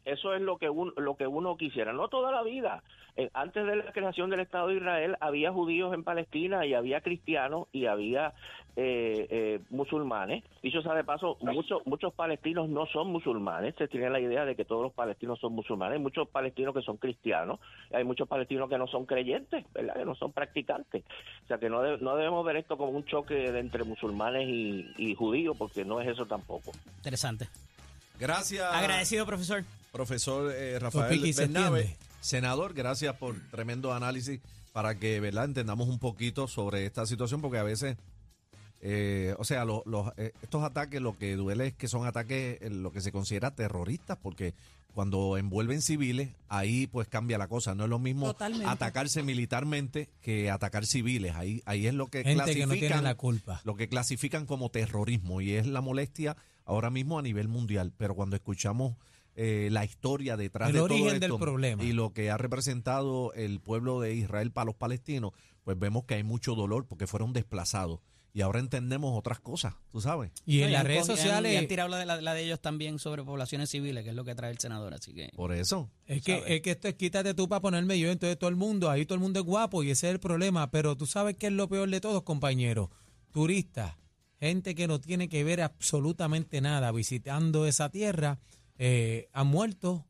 Eso 0.07 0.33
es 0.33 0.41
lo 0.41 0.57
que 0.57 0.69
uno, 0.69 0.91
lo 0.97 1.15
que 1.15 1.27
uno 1.27 1.57
quisiera, 1.57 1.91
no 1.93 2.07
toda 2.07 2.31
la 2.31 2.41
vida. 2.43 2.81
Eh, 3.17 3.29
antes 3.33 3.65
de 3.65 3.75
la 3.77 3.91
creación 3.91 4.29
del 4.29 4.39
Estado 4.41 4.67
de 4.67 4.75
Israel 4.75 5.17
había 5.19 5.51
judíos 5.51 5.93
en 5.93 6.03
Palestina 6.03 6.65
y 6.65 6.73
había 6.75 7.01
cristianos 7.01 7.67
y 7.73 7.87
había 7.87 8.33
eh, 8.75 9.27
eh, 9.29 9.59
musulmanes. 9.71 10.43
Dicho 10.61 10.81
sea 10.83 10.93
de 10.93 11.03
paso, 11.03 11.35
muchos 11.41 11.81
muchos 11.85 12.13
palestinos 12.13 12.69
no 12.69 12.85
son 12.85 13.11
musulmanes. 13.11 13.73
Se 13.75 13.87
tiene 13.87 14.09
la 14.11 14.19
idea 14.19 14.45
de 14.45 14.55
que 14.55 14.65
todos 14.65 14.83
los 14.83 14.93
palestinos 14.93 15.39
son 15.39 15.53
musulmanes. 15.53 15.97
Hay 15.97 16.01
muchos 16.03 16.29
palestinos 16.29 16.75
que 16.75 16.81
son 16.83 16.97
cristianos. 16.97 17.59
Hay 17.91 18.03
muchos 18.03 18.27
palestinos 18.27 18.69
que 18.69 18.77
no 18.77 18.85
son 18.87 19.05
creyentes, 19.07 19.65
¿verdad? 19.73 19.95
Que 19.95 20.05
no 20.05 20.13
son 20.15 20.31
practicantes. 20.31 21.03
O 21.43 21.47
sea 21.47 21.57
que 21.57 21.69
no, 21.69 21.81
de- 21.81 21.97
no 21.97 22.15
debemos 22.15 22.45
ver 22.45 22.57
esto 22.57 22.77
como 22.77 22.91
un 22.91 23.03
choque 23.05 23.33
de 23.51 23.59
entre 23.59 23.83
musulmanes 23.83 24.47
y, 24.47 24.89
y 24.97 25.15
judíos, 25.15 25.57
porque 25.57 25.83
no 25.83 25.99
es 25.99 26.07
eso 26.07 26.25
tampoco. 26.27 26.71
Interesante. 26.97 27.47
Gracias, 28.19 28.63
Agradecido, 28.73 29.25
profesor. 29.25 29.63
Profesor 29.97 30.53
eh, 30.55 30.77
Rafael 30.77 31.19
Topiqui 31.19 31.33
Bernabe. 31.35 31.97
Senador, 32.19 32.75
gracias 32.75 33.15
por 33.15 33.35
tremendo 33.49 33.93
análisis 33.93 34.39
para 34.71 34.99
que 34.99 35.19
verdad 35.19 35.45
entendamos 35.45 35.89
un 35.89 35.97
poquito 35.97 36.47
sobre 36.47 36.85
esta 36.85 37.07
situación, 37.07 37.41
porque 37.41 37.57
a 37.57 37.63
veces, 37.63 37.97
eh, 38.79 39.33
o 39.39 39.43
sea, 39.43 39.65
los, 39.65 39.81
los, 39.87 40.11
eh, 40.17 40.33
estos 40.43 40.63
ataques 40.63 41.01
lo 41.01 41.17
que 41.17 41.35
duele 41.35 41.67
es 41.67 41.73
que 41.73 41.87
son 41.87 42.05
ataques, 42.05 42.59
lo 42.69 42.91
que 42.91 43.01
se 43.01 43.11
considera 43.11 43.55
terroristas, 43.55 44.19
porque 44.21 44.53
cuando 44.93 45.35
envuelven 45.35 45.81
civiles, 45.81 46.29
ahí 46.47 46.85
pues 46.85 47.07
cambia 47.07 47.39
la 47.39 47.47
cosa. 47.47 47.73
No 47.73 47.85
es 47.85 47.89
lo 47.89 47.97
mismo 47.97 48.27
Totalmente. 48.27 48.67
atacarse 48.67 49.23
militarmente 49.23 50.09
que 50.21 50.51
atacar 50.51 50.85
civiles. 50.85 51.35
Ahí, 51.35 51.63
ahí 51.65 51.87
es 51.87 51.95
lo 51.95 52.05
que 52.07 52.23
Gente 52.23 52.33
que 52.33 52.37
no 52.37 52.45
tiene 52.45 52.65
clasifican 52.65 53.03
la 53.03 53.15
culpa. 53.15 53.61
lo 53.63 53.75
que 53.75 53.89
clasifican 53.89 54.45
como 54.45 54.69
terrorismo 54.69 55.41
y 55.41 55.53
es 55.53 55.65
la 55.65 55.81
molestia 55.81 56.37
ahora 56.65 56.91
mismo 56.91 57.17
a 57.17 57.23
nivel 57.23 57.47
mundial. 57.47 57.93
Pero 57.97 58.13
cuando 58.13 58.35
escuchamos 58.35 58.95
eh, 59.37 59.69
la 59.71 59.85
historia 59.85 60.35
detrás 60.35 60.67
El 60.69 60.73
de 60.73 60.79
todo 60.79 60.85
origen 60.95 61.19
del 61.19 61.23
esto 61.31 61.39
problema. 61.39 61.81
y 61.83 61.93
lo 61.93 62.11
que 62.11 62.29
ha 62.31 62.37
representado 62.37 63.31
el 63.33 63.59
pueblo 63.61 64.01
de 64.01 64.13
Israel 64.15 64.51
para 64.51 64.65
los 64.65 64.75
palestinos, 64.75 65.31
pues 65.63 65.77
vemos 65.79 66.03
que 66.05 66.15
hay 66.15 66.23
mucho 66.23 66.55
dolor 66.55 66.85
porque 66.87 67.07
fueron 67.07 67.31
desplazados 67.33 67.99
y 68.33 68.41
ahora 68.41 68.59
entendemos 68.59 69.17
otras 69.17 69.39
cosas, 69.39 69.73
tú 69.91 69.99
sabes. 70.01 70.31
Y 70.45 70.59
en 70.61 70.65
No, 70.67 70.73
las 70.73 70.83
redes 70.83 71.05
sociales. 71.07 71.53
Y 71.53 71.55
han 71.55 71.67
tirado 71.67 71.89
la 71.89 71.97
de, 71.97 72.05
la, 72.05 72.21
la 72.21 72.33
de 72.35 72.43
ellos 72.43 72.59
también 72.61 72.99
sobre 72.99 73.23
poblaciones 73.23 73.69
civiles, 73.71 74.03
que 74.03 74.11
es 74.11 74.15
lo 74.15 74.23
que 74.25 74.35
trae 74.35 74.51
el 74.51 74.59
senador. 74.59 74.93
Así 74.93 75.11
que. 75.13 75.29
Por 75.35 75.53
eso. 75.53 75.89
Es 76.05 76.21
que, 76.21 76.37
¿sabes? 76.39 76.51
es 76.51 76.61
que 76.61 76.71
esto 76.71 76.87
es 76.87 76.93
quítate 76.95 77.33
tú 77.33 77.49
para 77.49 77.61
ponerme 77.61 77.97
yo, 77.97 78.11
entonces 78.11 78.37
todo 78.37 78.49
el 78.51 78.55
mundo, 78.55 78.91
ahí 78.91 79.05
todo 79.07 79.15
el 79.15 79.21
mundo 79.21 79.39
es 79.39 79.45
guapo 79.45 79.81
y 79.81 79.89
ese 79.89 80.07
es 80.07 80.13
el 80.13 80.19
problema. 80.19 80.69
Pero 80.69 80.95
tú 80.95 81.07
sabes 81.07 81.35
que 81.35 81.47
es 81.47 81.53
lo 81.53 81.67
peor 81.67 81.89
de 81.89 81.99
todos, 81.99 82.21
compañeros. 82.23 82.89
Turistas, 83.31 83.95
gente 84.39 84.75
que 84.75 84.87
no 84.87 84.99
tiene 85.01 85.29
que 85.29 85.43
ver 85.43 85.61
absolutamente 85.61 86.61
nada 86.61 86.91
visitando 86.91 87.65
esa 87.65 87.89
tierra, 87.89 88.39
eh, 88.79 89.29
han 89.33 89.47
muerto, 89.47 90.05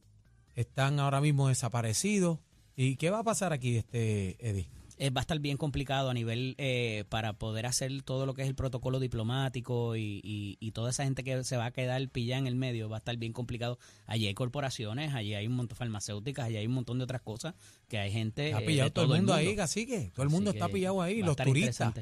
están 0.55 0.99
ahora 0.99 1.21
mismo 1.21 1.47
desaparecidos. 1.49 2.39
¿Y 2.75 2.95
qué 2.97 3.09
va 3.09 3.19
a 3.19 3.23
pasar 3.23 3.53
aquí, 3.53 3.77
este 3.77 4.37
Eddie? 4.47 4.67
eh, 4.99 5.11
va 5.11 5.21
a 5.21 5.23
estar 5.23 5.37
bien 5.37 5.57
complicado 5.57 6.09
a 6.09 6.13
nivel 6.15 6.55
eh, 6.57 7.03
para 7.09 7.33
poder 7.33 7.67
hacer 7.67 8.01
todo 8.01 8.25
lo 8.25 8.33
que 8.33 8.41
es 8.41 8.47
el 8.47 8.55
protocolo 8.55 8.99
diplomático 8.99 9.95
y, 9.95 10.21
y- 10.23 10.57
y 10.59 10.71
toda 10.71 10.89
esa 10.89 11.03
gente 11.03 11.23
que 11.23 11.43
se 11.43 11.55
va 11.55 11.65
a 11.65 11.71
quedar 11.71 12.07
pillada 12.09 12.39
en 12.39 12.47
el 12.47 12.55
medio, 12.55 12.89
va 12.89 12.97
a 12.97 12.99
estar 12.99 13.15
bien 13.17 13.31
complicado. 13.31 13.77
Allí 14.07 14.25
hay 14.25 14.33
corporaciones, 14.33 15.13
allí 15.13 15.35
hay 15.35 15.45
un 15.45 15.53
montón 15.53 15.75
de 15.75 15.77
farmacéuticas, 15.77 16.45
allí 16.45 16.57
hay 16.57 16.65
un 16.65 16.73
montón 16.73 16.97
de 16.97 17.03
otras 17.03 17.21
cosas 17.21 17.53
que 17.87 17.99
hay 17.99 18.11
gente. 18.11 18.47
Está 18.49 18.61
eh, 18.61 18.65
pillado 18.65 18.89
de 18.89 18.91
todo 18.91 19.13
el 19.13 19.21
mundo, 19.21 19.33
ahí, 19.35 19.55
cacique. 19.55 20.11
Todo 20.15 20.23
el 20.23 20.29
mundo 20.31 20.49
está 20.49 20.67
pillado 20.67 20.99
ahí, 21.01 21.21
los 21.21 21.35
turistas. 21.35 21.93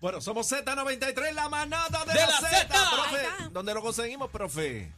Bueno, 0.00 0.20
somos 0.22 0.50
Z93, 0.50 1.32
la 1.34 1.48
manada 1.50 2.04
de, 2.06 2.12
¡De 2.12 2.18
la, 2.20 2.26
la 2.26 2.32
Z, 2.50 2.68
profe. 2.68 3.50
¿Dónde 3.52 3.72
lo 3.74 3.82
conseguimos, 3.82 4.30
profe? 4.30 4.90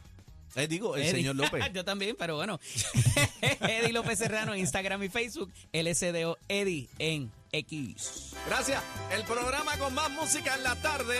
Eh, 0.55 0.67
digo, 0.67 0.95
el 0.95 1.03
Eddie. 1.03 1.11
señor 1.11 1.35
López. 1.35 1.63
Yo 1.73 1.85
también, 1.85 2.15
pero 2.17 2.35
bueno. 2.35 2.59
Eddie 3.61 3.93
López 3.93 4.17
Serrano 4.19 4.53
en 4.53 4.59
Instagram 4.61 5.03
y 5.03 5.09
Facebook, 5.09 5.51
LSDO 5.73 6.37
Eddie 6.47 6.89
en 6.99 7.31
X. 7.51 8.33
Gracias. 8.47 8.81
El 9.11 9.23
programa 9.23 9.77
con 9.77 9.93
más 9.93 10.09
música 10.11 10.55
en 10.55 10.63
la 10.63 10.75
tarde, 10.75 11.17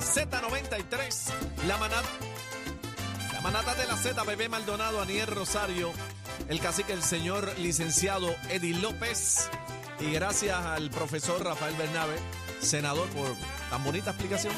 Z93, 0.00 1.32
la 1.66 1.76
manada. 1.78 2.08
La 3.32 3.40
manata 3.40 3.74
de 3.74 3.86
la 3.86 3.96
Z, 3.96 4.22
Bebé 4.24 4.48
Maldonado, 4.48 5.00
Aniel 5.00 5.26
Rosario, 5.26 5.92
el 6.48 6.60
cacique, 6.60 6.92
el 6.92 7.02
señor 7.02 7.58
licenciado 7.58 8.34
Eddie 8.50 8.74
López. 8.74 9.48
Y 10.00 10.10
gracias 10.12 10.56
al 10.56 10.90
profesor 10.90 11.42
Rafael 11.44 11.74
Bernabe, 11.76 12.16
senador, 12.60 13.08
por 13.10 13.34
tan 13.70 13.84
bonita 13.84 14.10
explicación. 14.10 14.52